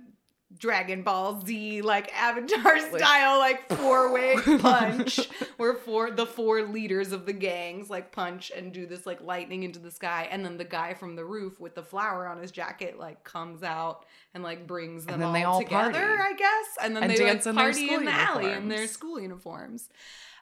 [0.58, 7.12] Dragon Ball Z like Avatar style like four way punch where four the four leaders
[7.12, 10.56] of the gangs like punch and do this like lightning into the sky and then
[10.56, 14.42] the guy from the roof with the flower on his jacket like comes out and
[14.42, 16.22] like brings them all, they all together party.
[16.22, 18.68] I guess and then And they dance like in party in school the alley in
[18.68, 19.88] their school uniforms.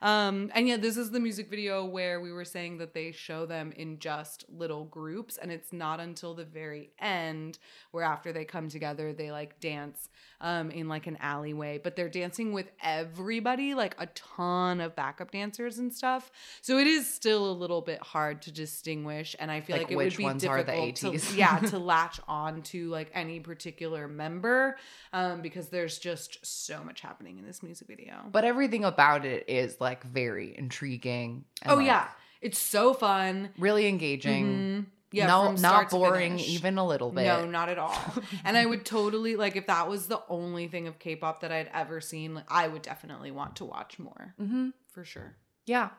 [0.03, 3.47] Um, and yeah, this is the music video where we were saying that they show
[3.47, 7.59] them in just little groups, and it's not until the very end
[7.93, 10.09] where after they come together, they like dance
[10.41, 15.31] um, in like an alleyway, but they're dancing with everybody, like a ton of backup
[15.31, 16.33] dancers and stuff.
[16.63, 19.93] So it is still a little bit hard to distinguish, and I feel Like, like,
[19.93, 23.39] it would be ones are the difficult to, yeah, to latch on to like any
[23.39, 24.77] particular member
[25.13, 28.15] um, because there's just so much happening in this music video.
[28.33, 31.45] but everything about it is like very intriguing.
[31.63, 32.09] and, Oh like, yeah,
[32.41, 33.51] it's so fun.
[33.59, 34.47] really engaging.
[34.47, 34.87] Mhm.
[35.15, 37.25] Yeah, no, not boring even a little bit.
[37.25, 37.95] No, not at all.
[38.47, 41.69] and I would totally like if that was the only thing of K-pop that I'd
[41.75, 42.35] ever seen.
[42.35, 45.37] Like, I would definitely want to watch more hmm for sure.
[45.67, 45.91] Yeah.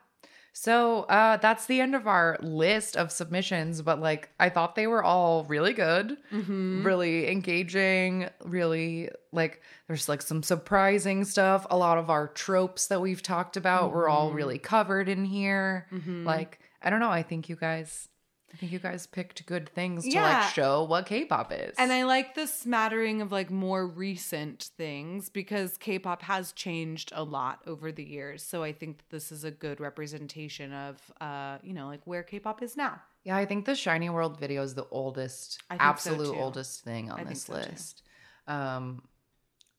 [0.56, 4.86] So uh, that's the end of our list of submissions, but like I thought they
[4.88, 6.86] were all really good, Mm-hmm.
[6.86, 11.66] really engaging, really like there's like some surprising stuff.
[11.72, 14.38] A lot of our tropes that we've talked about were all Mm-hmm.
[14.38, 15.88] really covered in here.
[16.24, 17.10] Like, I don't know.
[17.10, 18.08] I think you guys,
[18.54, 20.42] I think you guys picked good things to Yeah.
[20.42, 21.74] like show what K pop is.
[21.80, 27.24] And I like the smattering of like more recent things because K-pop has changed a
[27.24, 28.44] lot over the years.
[28.44, 32.22] So I think that this is a good representation of uh, you know, like where
[32.22, 33.02] K-pop is now.
[33.24, 37.10] Yeah, I think the SHINee World video is the oldest, think so, absolute oldest thing
[37.10, 38.04] on I this so, list.
[38.48, 39.02] Um,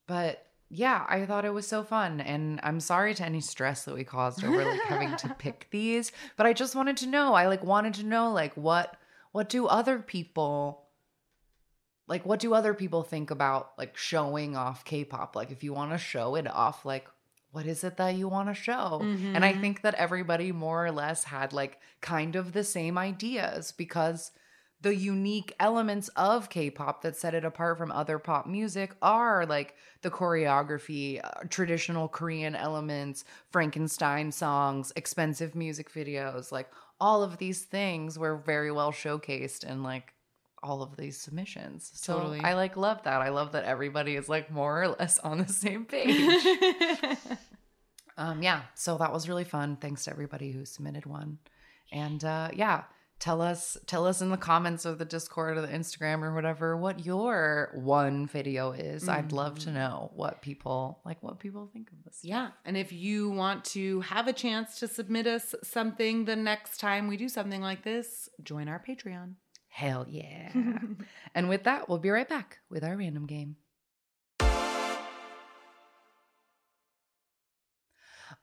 [0.06, 3.94] but yeah, I thought it was so fun, and I'm sorry to any stress that
[3.94, 6.10] we caused over like having to pick these.
[6.36, 7.34] But I just wanted to know.
[7.34, 8.96] I like wanted to know like what
[9.32, 10.80] what do other people
[12.06, 15.34] like what do other people think about like showing off K-pop?
[15.36, 17.06] Like if you want to show it off, like
[17.50, 19.00] what is it that you want to show?
[19.32, 19.60] And I Mhm.
[19.60, 24.32] think that everybody more or less had like kind of the same ideas because
[24.84, 29.74] the unique elements of K-pop that set it apart from other pop music are like
[30.02, 36.68] the choreography, uh, traditional Korean elements, Frankenstein songs, expensive music videos, like
[37.00, 40.12] all of these things were very well showcased in like
[40.62, 41.90] all of these submissions.
[41.94, 42.40] So Totally.
[42.40, 43.22] I like love that.
[43.22, 46.46] I love that everybody is like more or less on the same page.
[48.18, 49.76] um yeah, so that was really fun.
[49.76, 51.38] Thanks to everybody who submitted one.
[51.90, 52.84] And uh yeah,
[53.24, 56.76] tell us tell us in the comments of the discord or the instagram or whatever
[56.76, 59.08] what your one video is.
[59.08, 59.74] I'd love to mm.
[59.74, 62.18] know what people like what people think of this.
[62.22, 62.48] Yeah.
[62.66, 67.08] And if you want to have a chance to submit us something the next time
[67.08, 69.36] we do something like this, join our Patreon.
[69.68, 70.52] hell yeah.
[71.34, 73.56] And with that we'll be right back with our random game.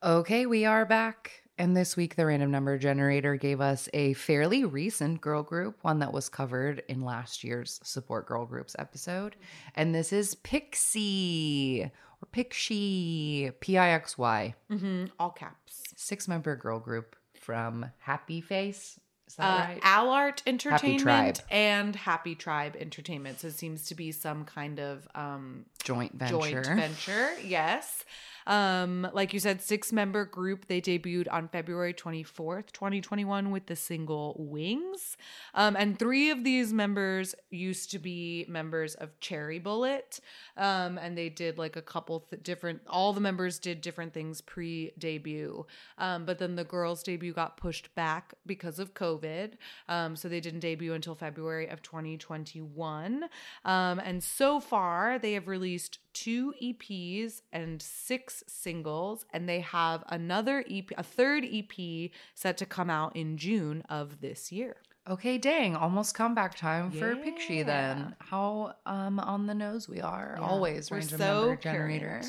[0.02, 4.66] Okay we are back and this week the random number generator gave us a fairly
[4.66, 9.36] recent girl group one that was covered in last year's support girl groups episode
[9.76, 11.84] and this is pixie
[12.22, 15.05] or pixie p-i-x-y Mm-hmm.
[15.20, 15.84] All caps.
[15.95, 21.38] six member girl group from happy face is that Uh, right Allart Entertainment Tribe.
[21.51, 23.39] and Happy Tribe Entertainment.
[23.39, 27.30] So it seems to be some kind of um, joint venture joint venture.
[27.44, 28.04] Yes.
[28.48, 30.68] Um, like you said, six member group.
[30.68, 35.18] They debuted on February 24th, 2021 with the single Wings.
[35.54, 40.20] Um, and three of these members used to be members of Cherry Bullet.
[40.58, 44.42] Um, and they did like a couple th- different, all the members did different things
[44.42, 45.66] pre debut.
[45.98, 49.54] Um, but then the girls' debut got pushed back because of COVID.
[49.88, 53.26] Um, so they didn't debut until February of 2021.
[53.66, 55.71] Um, and so far, they have released
[56.14, 62.66] two EPs and six singles, and they have another EP, a third EP set to
[62.66, 64.78] come out in June of this year.
[65.10, 68.16] Okay, dang, almost comeback time for PIXY then.
[68.20, 70.36] How um on the nose we are.
[70.38, 72.22] Yeah, Always we're random so number generator.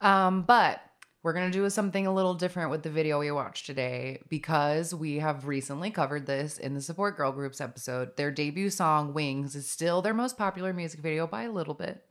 [0.00, 0.80] Um, but
[1.22, 5.20] we're gonna do something a little different with the video we watched today because we
[5.20, 8.16] have recently covered this in the support girl groups episode.
[8.16, 12.04] Their debut song "Wings" is still their most popular music video by a little bit.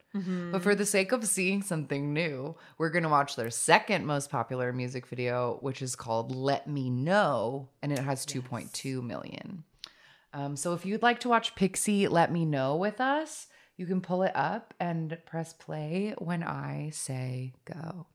[0.51, 4.29] But for the sake of seeing something new, we're going to watch their second most
[4.29, 9.63] popular music video, which is called Let Me Know, and it has 2.2 million.
[10.33, 14.01] Um, so if you'd like to watch PIXY Let Me Know with us, you can
[14.01, 18.07] pull it up and press play when I say go.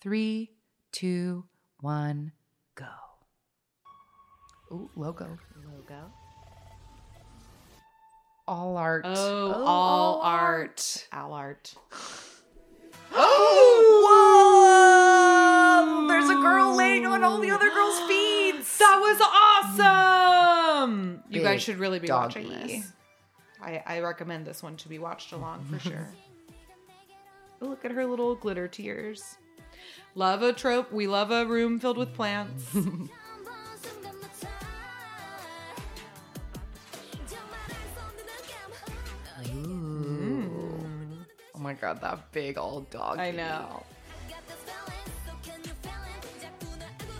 [0.00, 0.52] Three,
[0.92, 1.44] two,
[1.80, 2.32] one,
[2.74, 2.86] go.
[4.72, 5.38] Ooh, logo.
[5.64, 6.12] Logo.
[8.48, 9.04] All art.
[9.06, 11.08] Oh, oh all art.
[11.12, 11.74] All art.
[13.12, 14.02] oh,
[15.98, 16.06] Whoa!
[16.08, 18.64] There's a girl laying on all the other girls' feet.
[18.78, 19.20] That was
[20.80, 21.22] awesome.
[21.28, 22.44] You guys should really be doggy.
[22.44, 22.92] watching this.
[23.60, 26.08] I, I recommend this one to be watched along for sure.
[27.60, 29.38] Oh, look at her little glitter tears.
[30.14, 30.92] Love a trope.
[30.92, 32.64] We love a room filled with plants.
[41.66, 43.18] my god, that big old dog.
[43.18, 43.82] I know.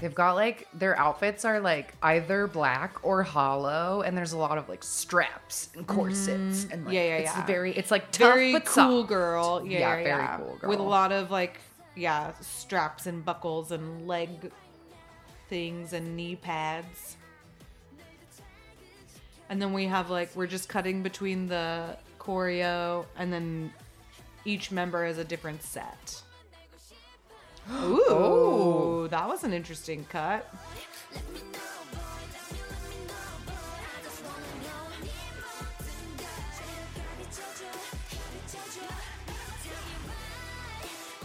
[0.01, 4.59] They've got like their outfits are like either black or hollow, and there's a lot
[4.59, 6.91] of like straps and corsets and like, Mm-hmm.
[6.93, 7.47] Yeah, yeah, it's yeah.
[7.47, 9.09] very it's like tough Very but cool soft.
[9.09, 9.63] girl.
[9.65, 10.37] Yeah, Yeah, yeah, very yeah.
[10.37, 11.59] cool girl With a lot of like,
[11.95, 14.53] yeah, straps and buckles and leg
[15.49, 17.17] things and knee pads.
[19.49, 23.73] And then we have like we're just cutting between the choreo and then
[24.47, 26.23] each member has a different set.
[27.73, 30.49] Ooh, that was an interesting cut.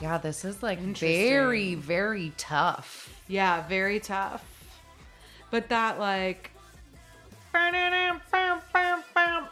[0.02, 3.14] Yeah, this is like very very tough.
[3.28, 4.44] Yeah, very tough.
[5.52, 6.52] But that like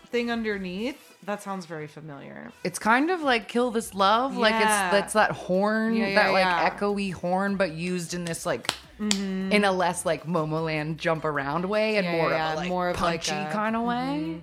[0.09, 2.52] thing underneath, That sounds very familiar.
[2.64, 4.36] It's kind of like Kill This Love.
[4.36, 4.90] Like it's Yeah.
[4.90, 6.70] that's that horn, Yeah, yeah, that like yeah.
[6.72, 9.52] echoey horn, but used in this like mm-hmm.
[9.52, 12.70] in a less like Momoland jump around way and Yeah, more yeah, of a like
[12.70, 14.32] more of like punchy a- kind of mm-hmm.
[14.38, 14.42] way.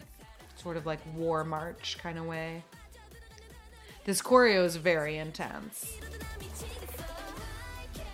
[0.55, 2.63] Sort of like war march kind of way.
[4.05, 5.93] This choreo is very intense.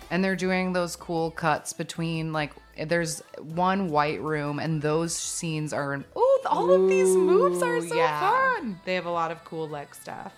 [0.09, 5.73] And they're doing those cool cuts between like there's one white room and those scenes
[5.73, 8.19] are oh all of these moves are so yeah.
[8.19, 8.79] fun.
[8.85, 10.33] They have a lot of cool leg stuff.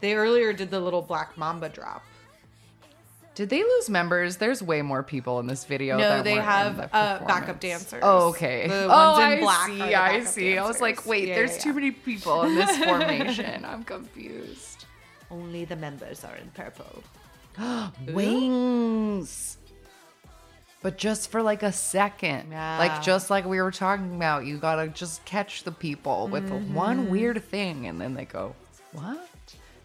[0.00, 2.02] They earlier did the little black mamba drop.
[3.34, 4.36] Did they lose members?
[4.36, 5.96] There's way more people in this video.
[5.96, 8.00] No, they have the uh, backup dancers.
[8.02, 8.66] Oh, okay.
[8.66, 9.94] The oh, in I see.
[9.94, 10.58] I see.
[10.58, 13.64] I was like, wait, Yeah, there's yeah, too many people in this formation.
[13.64, 14.84] I'm confused.
[15.30, 17.02] Only the members are in purple.
[18.12, 19.58] Wings.
[20.82, 22.50] But just for like a second.
[22.50, 22.78] Yeah.
[22.78, 26.74] Like just like we were talking about, you gotta just catch the people with Mm-hmm.
[26.74, 28.54] one weird thing and then they go,
[28.92, 29.28] What?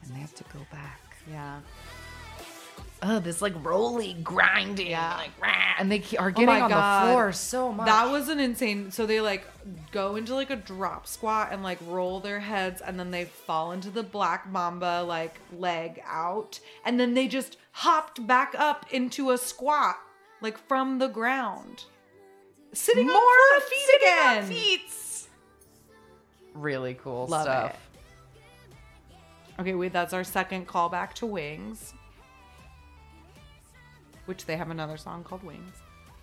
[0.04, 1.02] And they have to go back.
[1.30, 1.60] Yeah.
[3.04, 5.16] Oh, this like roly grinding, Yeah.
[5.18, 7.06] like rah, and they are Oh getting my on God.
[7.08, 7.86] the floor so much.
[7.88, 8.89] That was an insane.
[8.91, 9.46] So they like
[9.91, 13.74] go into like a drop squat and like roll their heads and then they fall
[13.74, 19.32] into the black mamba like leg out and then they just hopped back up into
[19.32, 19.98] a squat
[20.46, 21.86] like from the ground.
[22.72, 24.48] Sitting more on four feet sitting on again.
[24.48, 25.28] feet.
[26.54, 27.72] Really cool Love stuff.
[27.72, 29.62] it.
[29.62, 31.93] Okay, wait, that's our second callback to Wings.
[34.26, 35.76] Which they have another song called Wings.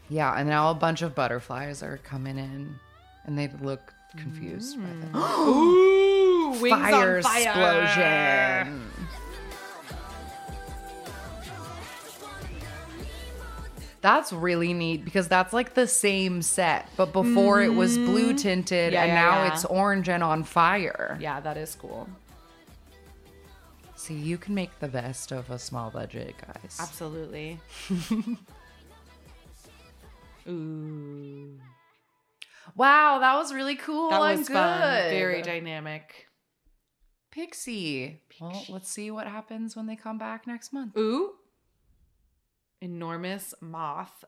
[0.09, 2.77] Yeah, and now a bunch of butterflies are coming in,
[3.25, 4.77] and they look confused.
[4.79, 5.11] by them.
[5.15, 5.39] Mm.
[5.49, 8.63] Ooh, Wings fire on fire.
[8.69, 9.02] explosion.
[14.03, 18.07] That's really neat because that's like the same set, but before it was mm-hmm.
[18.07, 19.53] blue tinted Yeah, and yeah, now yeah.
[19.53, 21.17] it's orange and on fire.
[21.21, 22.09] Yeah, that is cool.
[23.95, 26.77] See, you can make the best of a small budget, guys.
[26.81, 27.61] Absolutely.
[30.49, 31.61] Ooh.
[32.75, 34.11] Wow, that was really cool.
[34.11, 34.55] That and was good.
[34.55, 35.11] fun.
[35.11, 36.27] Very dynamic.
[37.33, 38.19] PIXY.
[38.41, 40.97] Well, let's see what happens when they come back next month.
[40.99, 41.35] Ooh.
[42.83, 44.25] Enormous moth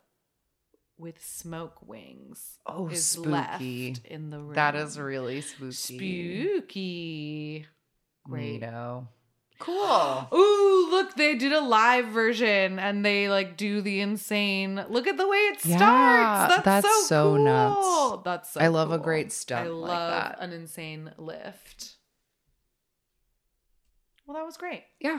[0.97, 2.59] with smoke wings.
[2.65, 3.29] Oh, is spooky.
[3.31, 4.55] left in the room.
[4.55, 6.47] That is really spooky.
[6.47, 7.67] spooky.
[8.25, 8.63] Great.
[8.63, 9.09] Neato.
[9.59, 10.29] Cool.
[10.35, 14.85] Ooh, look, they did a live version and they like do the insane.
[14.89, 15.81] Look at the way it starts.
[15.81, 17.45] Yeah, that's, that's so, so cool.
[17.45, 18.23] nuts.
[18.25, 20.39] That's so I love a great stunt I like love that.
[20.41, 21.97] an insane lift.
[24.27, 24.85] Well, that was great.
[25.01, 25.19] Yeah.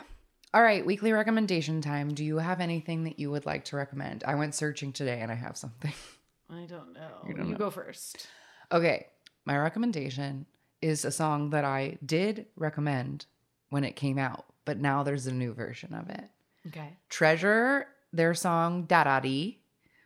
[0.56, 2.14] All right, weekly recommendation time.
[2.14, 4.24] Do you have anything that you would like to recommend?
[4.26, 5.92] I went searching today and I have something.
[6.50, 7.10] I don't know.
[7.24, 7.58] You You, don't know.
[7.58, 8.26] go first.
[8.72, 9.08] Okay,
[9.44, 10.46] my recommendation
[10.82, 13.26] is a song that I did recommend
[13.70, 16.24] when it came out, but now there's a new version of it.
[16.68, 16.94] Okay.
[17.10, 19.58] Treasure their song Darari,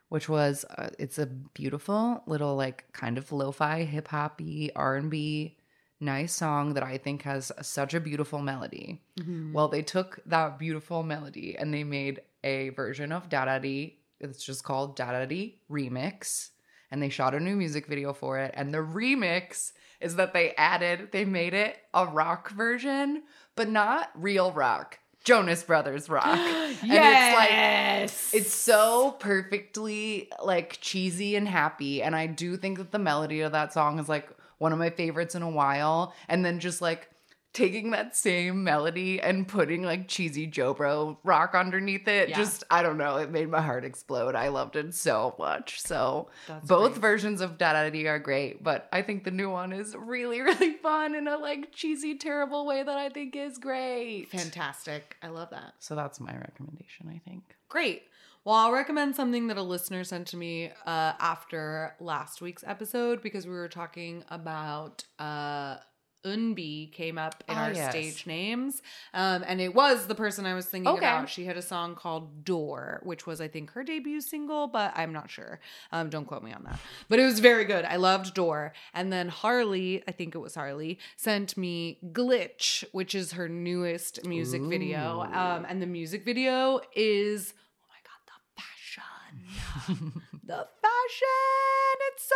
[0.07, 5.58] which was uh, it's a beautiful little like kind of lo-fi hip hoppy R&B
[5.99, 9.01] nice song that I think has such a beautiful melody.
[9.19, 9.53] Mm-hmm.
[9.53, 13.95] Well, they took that beautiful melody and they made a version of Darari.
[14.19, 16.49] It's just called Darari Remix
[16.91, 20.53] and they shot a new music video for it and the remix is that they
[20.55, 23.23] added they made it a rock version
[23.55, 24.99] but not real rock.
[25.23, 26.25] Jonas Brothers rock.
[26.81, 28.33] And it's like yes.
[28.33, 32.01] it's so perfectly like cheesy and happy.
[32.01, 34.29] And I do think that the melody of that song is like
[34.59, 36.13] one of my favorites in a while.
[36.27, 37.09] And then just like
[37.51, 42.29] taking that same melody and putting like cheesy Joe Bro rock underneath it.
[42.29, 42.37] Yeah.
[42.37, 44.35] Just, I don't know, it made my heart explode.
[44.35, 45.81] I loved it so much.
[45.81, 47.01] So That's both great.
[47.01, 51.15] versions of Darari are great, but I think the new one is really, really fun
[51.15, 54.29] in a like cheesy, terrible way that I think is great.
[54.29, 55.17] fantastic.
[55.23, 55.73] I love that.
[55.79, 57.55] So that's my recommendation, I think.
[57.67, 58.03] Great.
[58.45, 63.21] Well, I'll recommend something that a listener sent to me uh, after last week's episode
[63.21, 65.77] because we were talking about uh,
[66.25, 67.89] Eunbi came up in Ah, our yes.
[67.91, 68.81] stage names.
[69.13, 70.99] Um, and it was the person I was thinking Okay.
[71.05, 71.29] about.
[71.29, 75.11] She had a song called Door, which was, I think, her debut single, but I'm
[75.13, 75.59] not sure.
[75.91, 76.79] Um, don't quote me on that.
[77.09, 77.83] But it was very good.
[77.85, 78.71] I loved Door.
[78.93, 84.25] And then Harley, I think it was Harley, sent me Glitch, which is her newest
[84.25, 85.21] music video.
[85.21, 87.53] Um, and the music video is,
[87.83, 89.38] oh my God, the fashion.
[89.87, 91.95] The fashion.
[92.11, 92.35] It's so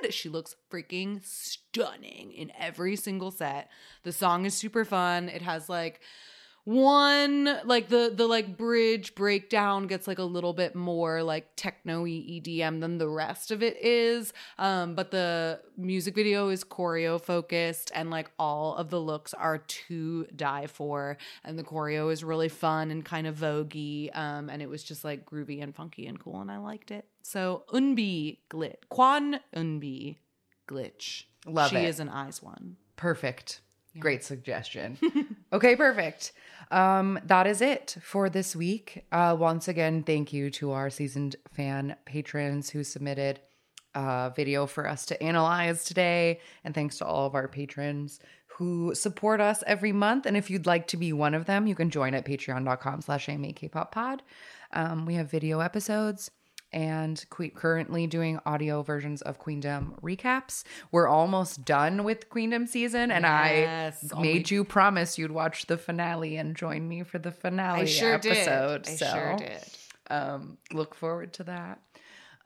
[0.00, 0.14] good.
[0.14, 3.70] She looks freaking stunning in every single set.
[4.02, 5.28] The song is super fun.
[5.28, 6.00] It has like
[6.64, 12.04] one like the the like bridge breakdown gets like a little bit more like techno
[12.04, 14.32] EDM than the rest of it is.
[14.58, 19.58] Um, but the music video is choreo focused and like all of the looks are
[19.58, 21.18] to die for.
[21.44, 24.16] And the choreo is really fun and kind of voguey.
[24.16, 27.06] Um, and it was just like groovy and funky and cool, and I liked it.
[27.22, 28.76] So Eunbi Glitch.
[28.90, 30.16] Kwon Eunbi
[30.66, 31.24] Glitch.
[31.46, 31.78] Love it.
[31.78, 32.76] she is an IZ*ONE.
[32.96, 33.60] Perfect.
[33.98, 34.98] Great suggestion.
[35.52, 36.32] okay, perfect.
[36.70, 39.04] Um, that is it for this week.
[39.12, 43.40] Uh, once again, thank you to our seasoned fan patrons who submitted
[43.94, 46.40] a video for us to analyze today.
[46.64, 50.26] And thanks to all of our patrons who support us every month.
[50.26, 53.28] And if you'd like to be one of them, you can join at patreon.com slash
[53.90, 54.22] pod.
[54.72, 56.30] Um, we have video episodes
[56.74, 57.24] and
[57.54, 60.64] currently doing audio versions of Queendom recaps.
[60.92, 65.66] We're almost done with Queendom season, and Yes, I only- made you promise you'd watch
[65.66, 68.82] the finale and join me for the finale I sure episode.
[68.82, 68.92] did.
[68.92, 69.64] I so, sure did.
[70.10, 71.80] Um, look forward to that.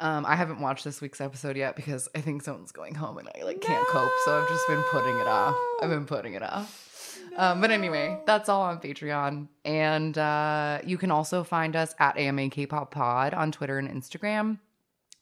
[0.01, 3.29] Um, I haven't watched this week's episode yet because I think someone's going home and
[3.37, 4.13] I like can't cope.
[4.27, 5.57] So I've just been putting it off.
[5.83, 6.88] I've been putting it off.
[7.37, 9.49] Um, but anyway, that's all on Patreon.
[9.65, 14.59] And uh, you can also find us at AMA Kpop Pod on Twitter and Instagram.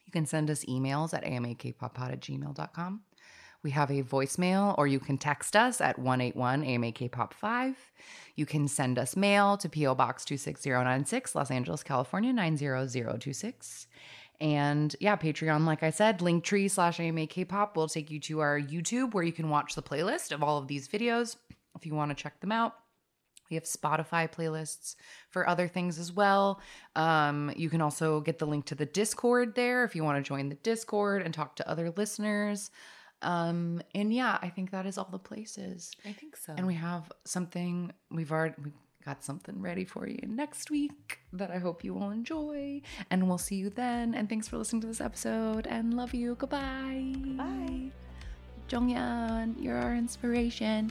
[0.06, 3.00] You can send us emails at amakpoppod at gmail.com.
[3.62, 7.74] We have a voicemail, or you can text us at 181 AMAKPOP5.
[8.36, 9.96] You can send us mail to P.O.
[9.96, 13.88] Box 26096, Los Angeles, California 90026.
[14.40, 18.60] And yeah, Patreon, like I said, Linktree slash AMA Kpop will take you to our
[18.60, 21.36] YouTube where you can watch the playlist of all of these videos
[21.76, 22.74] if you want to check them out.
[23.50, 24.96] We have Spotify playlists
[25.30, 26.60] for other things as well.
[26.96, 30.28] Um, you can also get the link to the Discord there if you want to
[30.28, 32.70] join the Discord and talk to other listeners.
[33.22, 35.92] Um, and yeah, I think that is all the places.
[36.04, 36.54] I think so.
[36.56, 38.72] And we have something we've already we
[39.04, 42.82] got something ready for you next week that I hope you will enjoy.
[43.10, 44.14] And we'll see you then.
[44.14, 45.68] And thanks for listening to this episode.
[45.68, 46.34] And love you.
[46.34, 47.14] Goodbye.
[47.36, 47.90] Bye.
[48.68, 50.90] Jonghyun, you're our inspiration.